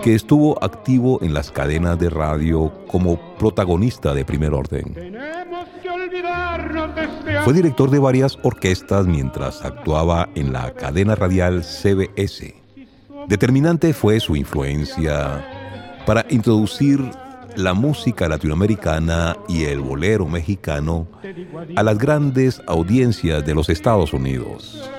que 0.03 0.15
estuvo 0.15 0.63
activo 0.63 1.19
en 1.23 1.35
las 1.35 1.51
cadenas 1.51 1.99
de 1.99 2.11
radio 2.11 2.73
como 2.87 3.19
protagonista 3.39 4.15
de 4.15 4.25
primer 4.25 4.55
orden. 4.55 4.95
Fue 7.45 7.53
director 7.53 7.91
de 7.91 7.99
varias 7.99 8.39
orquestas 8.43 9.07
mientras 9.07 9.65
actuaba 9.65 10.29
en 10.35 10.53
la 10.53 10.73
cadena 10.73 11.15
radial 11.15 11.63
CBS. 11.65 12.55
Determinante 13.29 13.93
fue 13.93 14.21
su 14.21 14.37
influencia 14.37 15.45
para 16.07 16.25
introducir 16.31 17.11
la 17.57 17.75
música 17.75 18.29
latinoamericana 18.29 19.37
y 19.49 19.65
el 19.65 19.81
bolero 19.81 20.27
mexicano 20.27 21.07
a 21.77 21.83
las 21.83 21.99
grandes 21.99 22.63
audiencias 22.67 23.45
de 23.45 23.55
los 23.55 23.69
Estados 23.69 24.13
Unidos. 24.13 24.91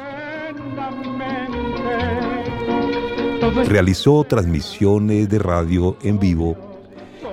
Realizó 3.68 4.24
transmisiones 4.24 5.28
de 5.28 5.40
radio 5.40 5.98
en 6.04 6.20
vivo 6.20 6.56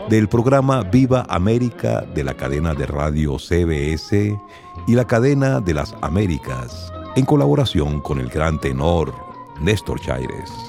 del 0.08 0.26
programa 0.26 0.82
Viva 0.82 1.26
América 1.28 2.00
de 2.14 2.24
la 2.24 2.34
cadena 2.34 2.72
de 2.74 2.86
radio 2.86 3.38
CBS 3.38 4.38
y 4.86 4.94
la 4.94 5.06
cadena 5.06 5.60
de 5.60 5.74
las 5.74 5.94
Américas, 6.00 6.90
en 7.14 7.26
colaboración 7.26 8.00
con 8.00 8.20
el 8.20 8.30
gran 8.30 8.58
tenor 8.58 9.12
Néstor 9.60 10.00
Chaires. 10.00 10.67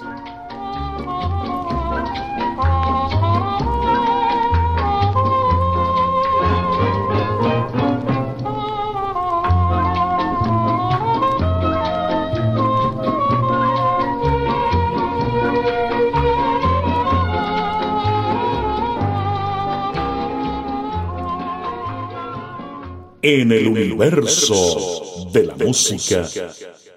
En 23.21 23.51
el 23.51 23.67
universo 23.67 25.29
de 25.33 25.43
la 25.43 25.55
música 25.55 26.25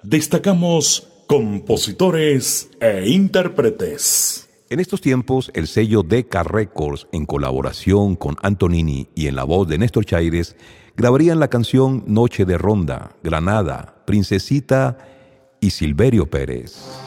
destacamos 0.04 1.08
compositores 1.26 2.70
e 2.80 3.08
intérpretes. 3.08 4.48
En 4.70 4.78
estos 4.78 5.00
tiempos, 5.00 5.50
el 5.54 5.66
sello 5.66 6.04
Decca 6.04 6.44
Records, 6.44 7.08
en 7.10 7.26
colaboración 7.26 8.14
con 8.14 8.36
Antonini 8.40 9.08
y 9.16 9.26
en 9.26 9.34
la 9.34 9.42
voz 9.42 9.66
de 9.66 9.78
Néstor 9.78 10.04
Chaires, 10.04 10.54
grabarían 10.96 11.40
la 11.40 11.48
canción 11.48 12.04
Noche 12.06 12.44
de 12.44 12.56
Ronda, 12.56 13.16
Granada, 13.24 14.04
Princesita 14.06 14.98
y 15.60 15.70
Silverio 15.70 16.30
Pérez. 16.30 17.01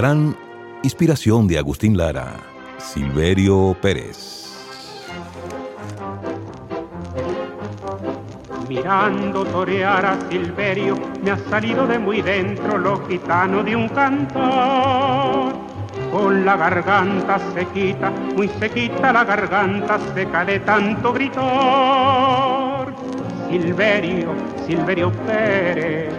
Gran 0.00 0.34
inspiración 0.82 1.46
de 1.46 1.58
Agustín 1.58 1.94
Lara, 1.94 2.36
Silverio 2.78 3.76
Pérez. 3.82 4.48
Mirando 8.66 9.44
torear 9.44 10.06
a 10.06 10.18
Silverio, 10.30 10.96
me 11.22 11.32
ha 11.32 11.38
salido 11.50 11.86
de 11.86 11.98
muy 11.98 12.22
dentro 12.22 12.78
lo 12.78 13.06
gitano 13.08 13.62
de 13.62 13.76
un 13.76 13.90
cantor. 13.90 15.52
Con 16.10 16.46
la 16.46 16.56
garganta 16.56 17.38
sequita, 17.52 18.10
muy 18.34 18.48
sequita 18.58 19.12
la 19.12 19.24
garganta 19.24 19.98
seca 20.14 20.46
de 20.46 20.60
tanto 20.60 21.12
gritor. 21.12 22.94
Silverio, 23.50 24.32
Silverio 24.66 25.12
Pérez, 25.26 26.14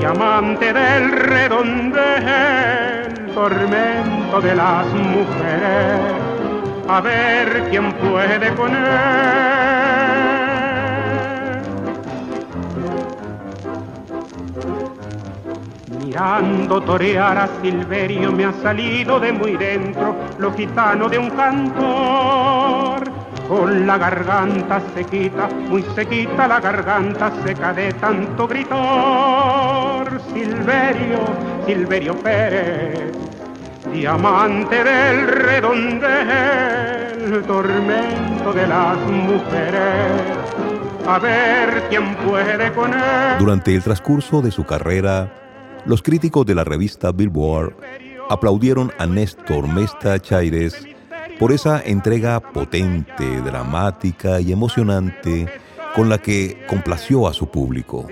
diamante 0.00 0.72
del 0.72 1.12
redondel, 1.12 3.03
tormento 3.34 4.40
de 4.40 4.54
las 4.54 4.86
mujeres, 4.86 6.00
a 6.88 7.00
ver 7.00 7.66
quién 7.68 7.92
puede 7.94 8.54
con 8.54 8.70
él. 8.74 8.84
Mirando 15.98 16.80
torear 16.80 17.38
a 17.38 17.48
Silverio 17.60 18.30
me 18.30 18.44
ha 18.44 18.52
salido 18.62 19.18
de 19.18 19.32
muy 19.32 19.56
dentro 19.56 20.14
lo 20.38 20.52
gitano 20.52 21.08
de 21.08 21.18
un 21.18 21.30
cantor. 21.30 23.10
Con 23.48 23.86
la 23.86 23.98
garganta 23.98 24.80
sequita, 24.94 25.48
muy 25.68 25.82
sequita 25.94 26.46
la 26.46 26.60
garganta 26.60 27.30
seca 27.44 27.72
de 27.72 27.92
tanto 27.94 28.46
gritor. 28.46 30.20
Silverio, 30.32 31.18
Silverio 31.66 32.16
Pérez, 32.18 33.12
diamante 33.92 34.84
del 34.84 35.26
redondel, 35.28 36.12
tormento 37.46 38.52
de 38.52 38.66
las 38.66 38.98
mujeres. 38.98 40.22
A 41.06 41.18
ver 41.18 41.84
quién 41.88 42.14
puede 42.16 42.70
con 42.72 42.92
él. 42.92 43.38
Durante 43.38 43.74
el 43.74 43.82
transcurso 43.82 44.42
de 44.42 44.50
su 44.50 44.64
carrera, 44.64 45.32
los 45.86 46.02
críticos 46.02 46.44
de 46.44 46.54
la 46.54 46.64
revista 46.64 47.12
Billboard 47.12 47.76
aplaudieron 48.28 48.92
a 48.98 49.06
Néstor 49.06 49.66
Mesta 49.66 50.18
Chaires 50.18 50.86
por 51.38 51.52
esa 51.52 51.80
entrega 51.80 52.40
potente, 52.40 53.40
dramática 53.40 54.40
y 54.40 54.52
emocionante 54.52 55.48
con 55.94 56.08
la 56.08 56.18
que 56.18 56.64
complació 56.66 57.26
a 57.26 57.32
su 57.32 57.48
público. 57.48 58.06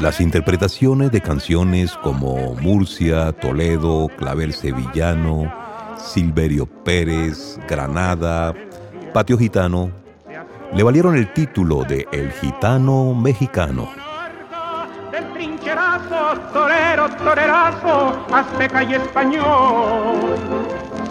Las 0.00 0.20
interpretaciones 0.20 1.10
de 1.10 1.20
canciones 1.20 1.92
como 2.02 2.54
Murcia, 2.54 3.32
Toledo, 3.32 4.08
Clavel 4.16 4.52
Sevillano, 4.52 5.52
Silverio 5.96 6.66
Pérez, 6.66 7.58
Granada, 7.68 8.54
Patio 9.12 9.38
Gitano, 9.38 9.90
le 10.74 10.82
valieron 10.82 11.16
el 11.16 11.32
título 11.32 11.84
de 11.84 12.06
El 12.12 12.30
Gitano 12.32 13.14
Mexicano. 13.14 13.88
Torero, 16.52 17.08
torerazo, 17.16 18.26
azteca 18.32 18.82
y 18.82 18.94
español. 18.94 20.36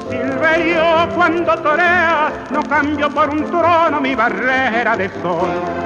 Silverio, 0.10 1.10
cuando 1.16 1.56
toreas, 1.58 2.34
no 2.52 2.64
cambio 2.64 3.10
por 3.10 3.30
un 3.30 3.44
trono 3.46 4.02
mi 4.02 4.16
barrera 4.16 4.96
de 4.98 5.10
sol. 5.22 5.83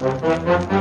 Thank 0.00 0.72
you. 0.72 0.79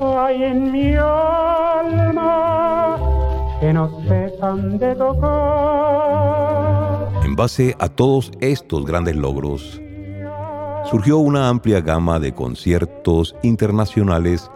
Hay 0.00 0.44
en 0.44 0.72
mi 0.72 0.94
alma 0.94 2.96
que 3.60 3.70
no 3.72 4.00
cesan 4.06 4.78
de 4.78 4.94
tocar. 4.94 5.88
En 7.24 7.34
base 7.36 7.74
a 7.78 7.88
todos 7.88 8.30
estos 8.40 8.84
grandes 8.86 9.16
logros, 9.16 9.80
surgió 10.90 11.18
una 11.18 11.48
amplia 11.48 11.80
gama 11.80 12.18
de 12.18 12.32
conciertos 12.32 13.36
internacionales 13.42 14.50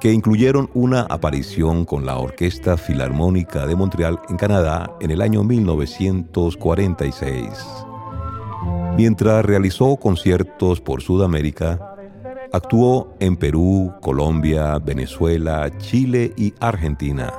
que 0.00 0.12
incluyeron 0.12 0.70
una 0.74 1.02
aparición 1.02 1.84
con 1.84 2.06
la 2.06 2.18
Orquesta 2.18 2.76
Filarmónica 2.76 3.66
de 3.66 3.74
Montreal 3.74 4.20
en 4.28 4.36
Canadá 4.36 4.92
en 5.00 5.10
el 5.10 5.20
año 5.22 5.42
1946. 5.44 7.48
Mientras 8.96 9.44
realizó 9.44 9.96
conciertos 9.96 10.80
por 10.80 11.02
Sudamérica, 11.02 11.97
actuó 12.52 13.14
en 13.20 13.36
Perú, 13.36 13.92
Colombia, 14.00 14.78
Venezuela, 14.78 15.70
Chile 15.78 16.32
y 16.36 16.54
Argentina. 16.60 17.32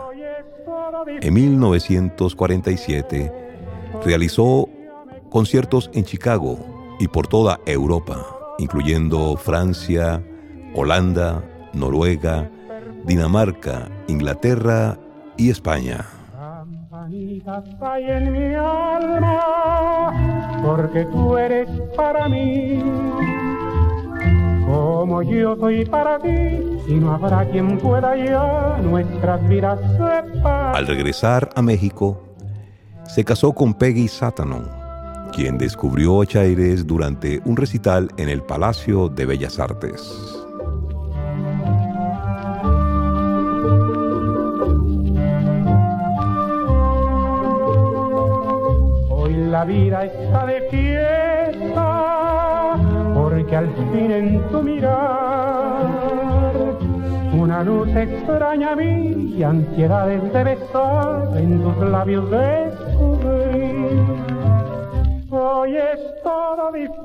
En 1.21 1.33
1947 1.33 3.31
realizó 4.05 4.69
conciertos 5.29 5.89
en 5.93 6.03
Chicago 6.05 6.59
y 6.99 7.07
por 7.07 7.27
toda 7.27 7.59
Europa, 7.65 8.25
incluyendo 8.57 9.35
Francia, 9.37 10.23
Holanda, 10.73 11.43
Noruega, 11.73 12.49
Dinamarca, 13.05 13.89
Inglaterra 14.07 14.97
y 15.37 15.49
España. 15.49 16.05
Porque 20.61 21.05
tú 21.05 21.37
eres 21.37 21.69
para 21.95 22.27
mí 22.27 22.83
como 24.69 25.23
yo 25.23 25.55
soy 25.57 25.83
para 25.85 26.19
ti 26.19 26.29
y 26.87 26.93
no 26.93 27.13
habrá 27.13 27.43
quien 27.49 27.79
pueda 27.79 28.15
ya 28.15 28.77
nuestras 28.83 29.49
vidas 29.49 29.79
separar. 29.93 30.75
Al 30.75 30.85
regresar 30.85 31.49
a 31.55 31.61
México, 31.63 32.21
se 33.07 33.25
casó 33.25 33.53
con 33.53 33.73
Peggy 33.73 34.07
Satanon, 34.07 34.69
quien 35.33 35.57
descubrió 35.57 36.21
a 36.21 36.25
Chaires 36.27 36.85
durante 36.85 37.41
un 37.45 37.57
recital 37.57 38.09
en 38.17 38.29
el 38.29 38.43
Palacio 38.43 39.09
de 39.09 39.25
Bellas 39.25 39.59
Artes. 39.59 40.45
Hoy 49.09 49.33
la 49.33 49.65
vida 49.65 50.05
está 50.05 50.45
de 50.45 50.61
fiesta 50.69 52.28
porque 53.39 53.55
al 53.55 53.73
fin 53.73 54.11
en 54.11 54.41
tu 54.49 54.61
mirar 54.61 55.87
una 57.31 57.63
luz 57.63 57.87
extraña 57.95 58.75
mí 58.75 59.35
y 59.37 59.43
ansiedades 59.43 60.21
de 60.33 60.43
besar 60.43 61.37
en 61.37 61.61
tus 61.61 61.77
labios 61.89 62.29
descubrir. 62.29 63.87
Hoy 65.29 65.77
es 65.77 65.99
todo 66.21 66.71
diferente 66.73 66.99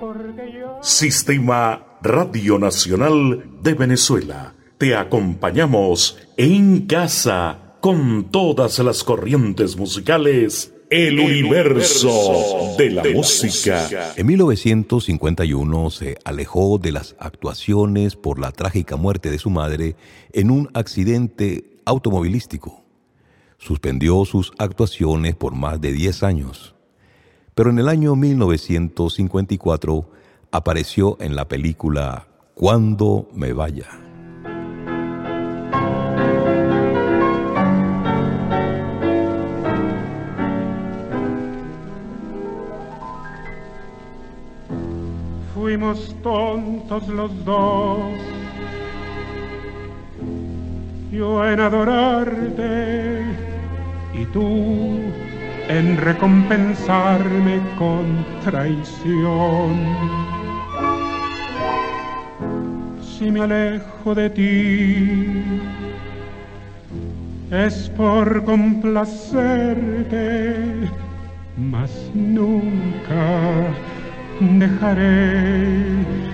porque 0.00 0.52
yo... 0.52 0.78
Sistema 0.80 1.80
Radio 2.02 2.58
Nacional 2.58 3.44
de 3.62 3.74
Venezuela. 3.74 4.54
Te 4.78 4.96
acompañamos 4.96 6.18
en 6.36 6.86
casa 6.86 7.76
con 7.80 8.32
todas 8.32 8.80
las 8.80 9.04
corrientes 9.04 9.76
musicales 9.76 10.75
el 10.90 11.18
universo 11.18 12.74
de 12.78 12.90
la 12.90 13.02
música. 13.02 14.12
En 14.16 14.26
1951 14.26 15.90
se 15.90 16.16
alejó 16.24 16.78
de 16.78 16.92
las 16.92 17.16
actuaciones 17.18 18.16
por 18.16 18.38
la 18.38 18.52
trágica 18.52 18.96
muerte 18.96 19.30
de 19.30 19.38
su 19.38 19.50
madre 19.50 19.96
en 20.32 20.50
un 20.50 20.70
accidente 20.74 21.78
automovilístico. 21.84 22.84
Suspendió 23.58 24.24
sus 24.24 24.52
actuaciones 24.58 25.34
por 25.34 25.54
más 25.54 25.80
de 25.80 25.92
10 25.92 26.22
años. 26.22 26.74
Pero 27.54 27.70
en 27.70 27.78
el 27.78 27.88
año 27.88 28.14
1954 28.14 30.10
apareció 30.50 31.16
en 31.20 31.34
la 31.34 31.48
película 31.48 32.28
Cuando 32.54 33.28
me 33.34 33.52
vaya. 33.52 34.05
Fuimos 45.76 46.16
tontos 46.22 47.06
los 47.08 47.44
dos. 47.44 47.98
Yo 51.12 51.46
en 51.46 51.60
adorarte 51.60 53.22
y 54.14 54.24
tú 54.32 55.00
en 55.68 55.98
recompensarme 55.98 57.60
con 57.78 58.24
traición. 58.42 59.76
Si 63.02 63.30
me 63.30 63.42
alejo 63.42 64.14
de 64.14 64.30
ti, 64.30 65.42
es 67.50 67.90
por 67.98 68.42
complacerte, 68.44 70.56
mas 71.58 71.90
nunca 72.14 73.74
dejaré 74.40 75.86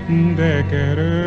de 0.08 0.64
quererte. 0.70 1.22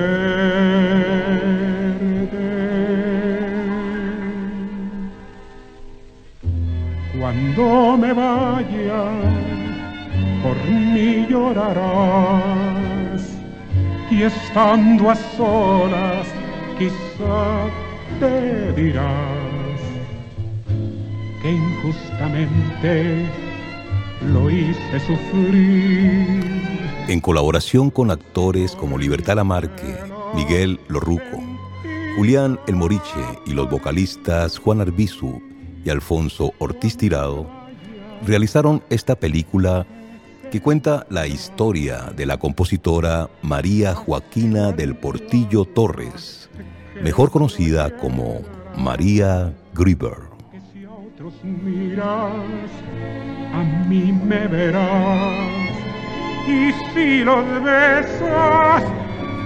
Cuando 7.20 7.98
me 7.98 8.14
vaya, 8.14 9.04
por 10.44 10.58
mí 10.70 11.26
llorarás 11.30 13.22
y 14.12 14.24
estando 14.24 15.10
a 15.10 15.16
solas 15.16 16.28
quizá 16.78 17.68
te 18.20 18.74
dirás 18.74 19.82
que 21.42 21.52
injustamente 21.52 23.45
lo 24.34 24.50
hice 24.50 25.00
sufrir. 25.00 26.44
En 27.08 27.20
colaboración 27.22 27.90
con 27.90 28.12
actores 28.12 28.76
como 28.76 28.98
Libertad 28.98 29.36
Lamarque, 29.36 29.96
Miguel 30.34 30.80
Lorruco, 30.88 31.44
Julián 32.18 32.60
El 32.68 32.76
Moriche 32.76 33.24
y 33.46 33.54
los 33.54 33.70
vocalistas 33.70 34.58
Juan 34.58 34.82
Arbizu 34.82 35.42
y 35.84 35.90
Alfonso 35.90 36.54
Ortiz 36.60 36.98
Tirado, 36.98 37.48
realizaron 38.26 38.84
esta 38.90 39.16
película 39.16 39.86
que 40.52 40.62
cuenta 40.62 41.06
la 41.10 41.28
historia 41.28 42.14
de 42.16 42.26
la 42.26 42.38
compositora 42.38 43.30
María 43.42 43.94
Joaquina 43.94 44.72
del 44.72 44.96
Portillo 44.96 45.66
Torres, 45.66 46.50
mejor 47.02 47.30
conocida 47.30 47.96
como 47.98 48.42
María 48.78 49.54
Grieber 49.74 50.35
a 53.54 53.64
mí 53.88 54.12
me 54.12 54.48
verás. 54.48 55.74
Y 56.48 56.72
si 56.94 57.24
los 57.24 57.46
besas, 57.64 58.84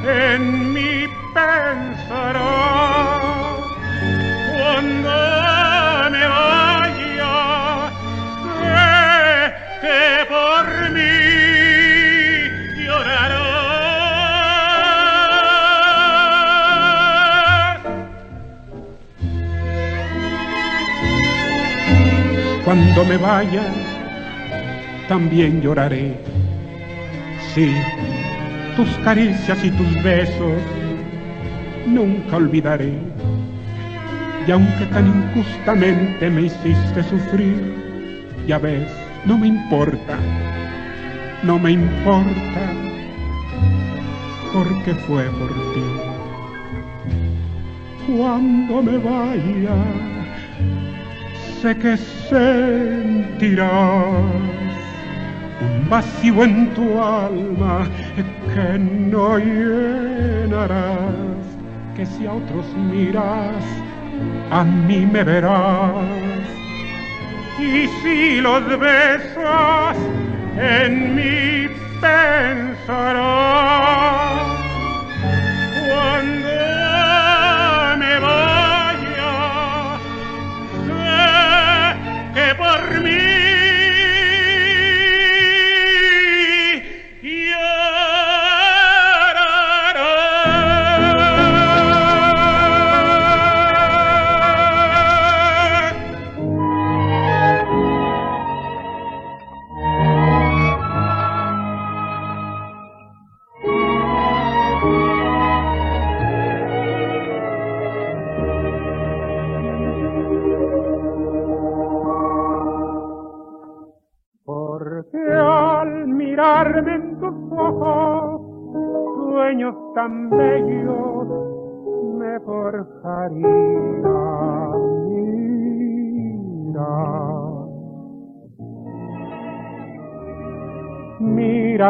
en 0.05 0.73
mí 0.73 1.07
pensarás. 1.33 2.39
Cuando 4.57 5.09
me 6.11 6.27
vaya, 6.27 6.58
Cuando 22.69 23.03
me 23.03 23.17
vaya, 23.17 23.63
también 25.07 25.59
lloraré. 25.59 26.15
Sí, 27.55 27.73
tus 28.75 28.87
caricias 29.03 29.65
y 29.65 29.71
tus 29.71 30.03
besos 30.03 30.53
nunca 31.87 32.35
olvidaré. 32.35 32.93
Y 34.45 34.51
aunque 34.51 34.85
tan 34.85 35.07
injustamente 35.07 36.29
me 36.29 36.43
hiciste 36.43 37.01
sufrir, 37.09 38.27
ya 38.45 38.59
ves, 38.59 38.87
no 39.25 39.35
me 39.35 39.47
importa, 39.47 40.19
no 41.41 41.57
me 41.57 41.71
importa, 41.71 42.71
porque 44.53 44.93
fue 45.07 45.23
por 45.23 45.49
ti. 45.73 45.83
Cuando 48.15 48.83
me 48.83 48.97
vaya, 48.99 50.18
sé 51.61 51.75
que 51.77 51.97
sentirás 52.29 53.69
un 55.61 55.89
vacío 55.89 56.43
en 56.45 56.73
tu 56.73 57.03
alma 57.03 57.85
que 58.53 58.79
no 58.79 59.37
llenarás, 59.37 60.77
que 61.97 62.05
si 62.05 62.25
a 62.27 62.33
otros 62.33 62.65
miras, 62.91 63.63
a 64.51 64.63
mí 64.63 65.05
me 65.05 65.21
verás. 65.23 65.95
Y 67.59 67.87
si 68.01 68.39
los 68.39 68.63
besas, 68.79 69.97
en 70.57 71.15
mí 71.15 71.67
pensarás. 71.99 73.19
Cuando 75.89 76.49
me 77.97 78.19
por 82.55 83.01
mí 83.03 83.08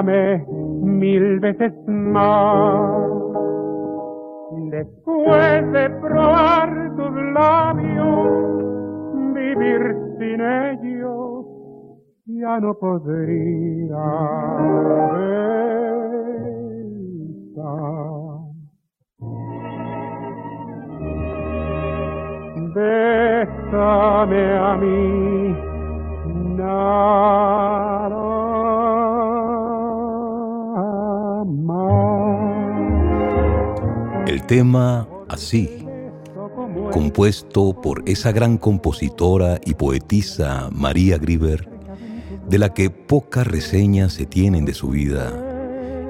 mírame 0.03 0.45
mil 0.81 1.39
veces 1.39 1.73
más. 1.87 3.09
Después 4.71 5.71
de 5.71 5.89
probar 6.01 6.95
tus 6.95 7.11
labios, 7.33 8.53
vivir 9.33 9.95
sin 10.19 10.41
ellos 10.41 11.45
ya 12.25 12.59
no 12.59 12.73
podría. 12.75 13.97
Bésame 22.75 24.43
a 24.57 24.77
mí, 24.77 25.55
nada 26.55 28.28
El 34.29 34.43
tema 34.43 35.07
Así, 35.27 35.87
compuesto 36.91 37.73
por 37.81 38.03
esa 38.05 38.31
gran 38.31 38.59
compositora 38.59 39.59
y 39.65 39.73
poetisa 39.73 40.69
María 40.71 41.17
Grieber, 41.17 41.67
de 42.47 42.59
la 42.59 42.71
que 42.71 42.91
pocas 42.91 43.47
reseñas 43.47 44.13
se 44.13 44.27
tienen 44.27 44.65
de 44.65 44.75
su 44.75 44.89
vida, 44.89 45.33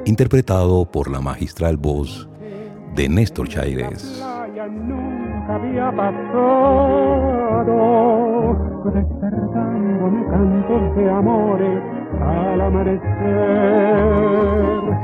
interpretado 0.03 0.84
por 0.91 1.09
la 1.09 1.22
magistral 1.22 1.78
voz 1.78 2.28
de 2.93 3.07
Néstor 3.07 3.47
Chaires. 3.47 4.22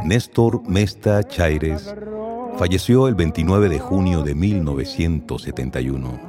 Néstor 0.03 0.69
Mesta 0.69 1.23
Chaires 1.23 1.95
falleció 2.57 3.07
el 3.07 3.15
29 3.15 3.69
de 3.69 3.79
junio 3.79 4.23
de 4.23 4.35
1971. 4.35 6.19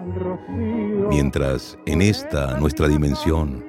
Mientras 1.09 1.79
en 1.87 2.03
esta 2.03 2.59
nuestra 2.59 2.89
dimensión 2.89 3.65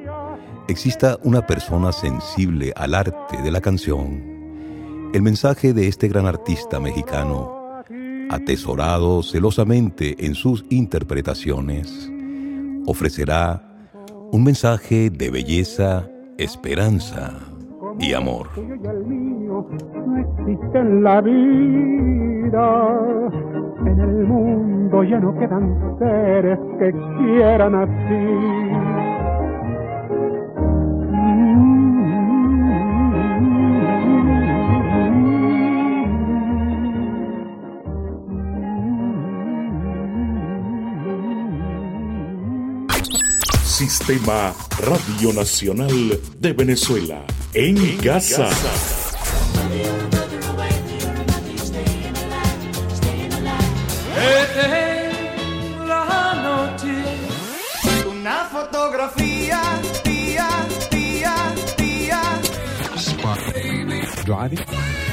exista 0.68 1.18
una 1.24 1.45
persona 1.45 1.91
sensible 1.91 2.74
al 2.76 2.95
arte 2.95 3.41
de 3.41 3.51
la 3.51 3.62
canción, 3.62 5.12
el 5.14 5.22
mensaje 5.22 5.74
de 5.74 5.88
este 5.88 6.08
gran 6.08 6.26
artista 6.26 6.80
mexicano, 6.80 7.84
atesorado 8.30 9.24
celosamente 9.24 10.26
en 10.26 10.36
sus 10.36 10.66
interpretaciones, 10.70 12.12
ofrecerá 12.86 13.64
un 14.32 14.43
mensaje 14.43 15.10
de 15.10 15.30
belleza, 15.30 16.10
esperanza 16.38 17.57
y 17.99 18.13
amor. 18.13 18.47
No 18.57 20.17
existe 20.17 20.79
en 20.79 21.03
la 21.03 21.21
vida, 21.21 22.99
en 23.85 23.99
el 23.99 24.25
mundo 24.25 25.03
ya 25.03 25.19
no 25.19 25.37
quedan 25.37 25.97
seres 25.99 26.59
que 26.79 26.91
quieran 27.17 27.75
así. 27.75 28.67
Sistema 43.63 44.53
Radio 44.79 45.33
Nacional 45.33 46.19
de 46.39 46.53
Venezuela. 46.53 47.23
En, 47.60 47.76
en 47.76 47.97
casa. 47.97 48.49
casa. 48.49 49.18
la 55.88 56.34
noche. 56.43 56.93
Una 58.08 58.45
fotografía, 58.45 59.60
tía, 60.03 60.47
tía, 60.91 61.36
tía. 61.76 62.22
Driving. 64.24 65.07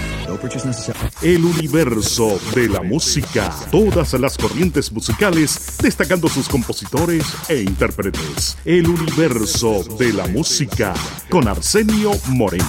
El 1.23 1.45
universo 1.45 2.39
de 2.55 2.69
la 2.69 2.83
música. 2.83 3.55
Todas 3.71 4.13
las 4.15 4.37
corrientes 4.39 4.91
musicales, 4.93 5.77
destacando 5.83 6.29
sus 6.29 6.49
compositores 6.49 7.25
e 7.49 7.63
intérpretes. 7.63 8.57
El 8.65 8.89
universo 8.89 9.85
de 9.99 10.13
la 10.13 10.27
música 10.27 10.95
con 11.31 11.49
Arsenio 11.49 12.13
Moreno. 12.29 12.69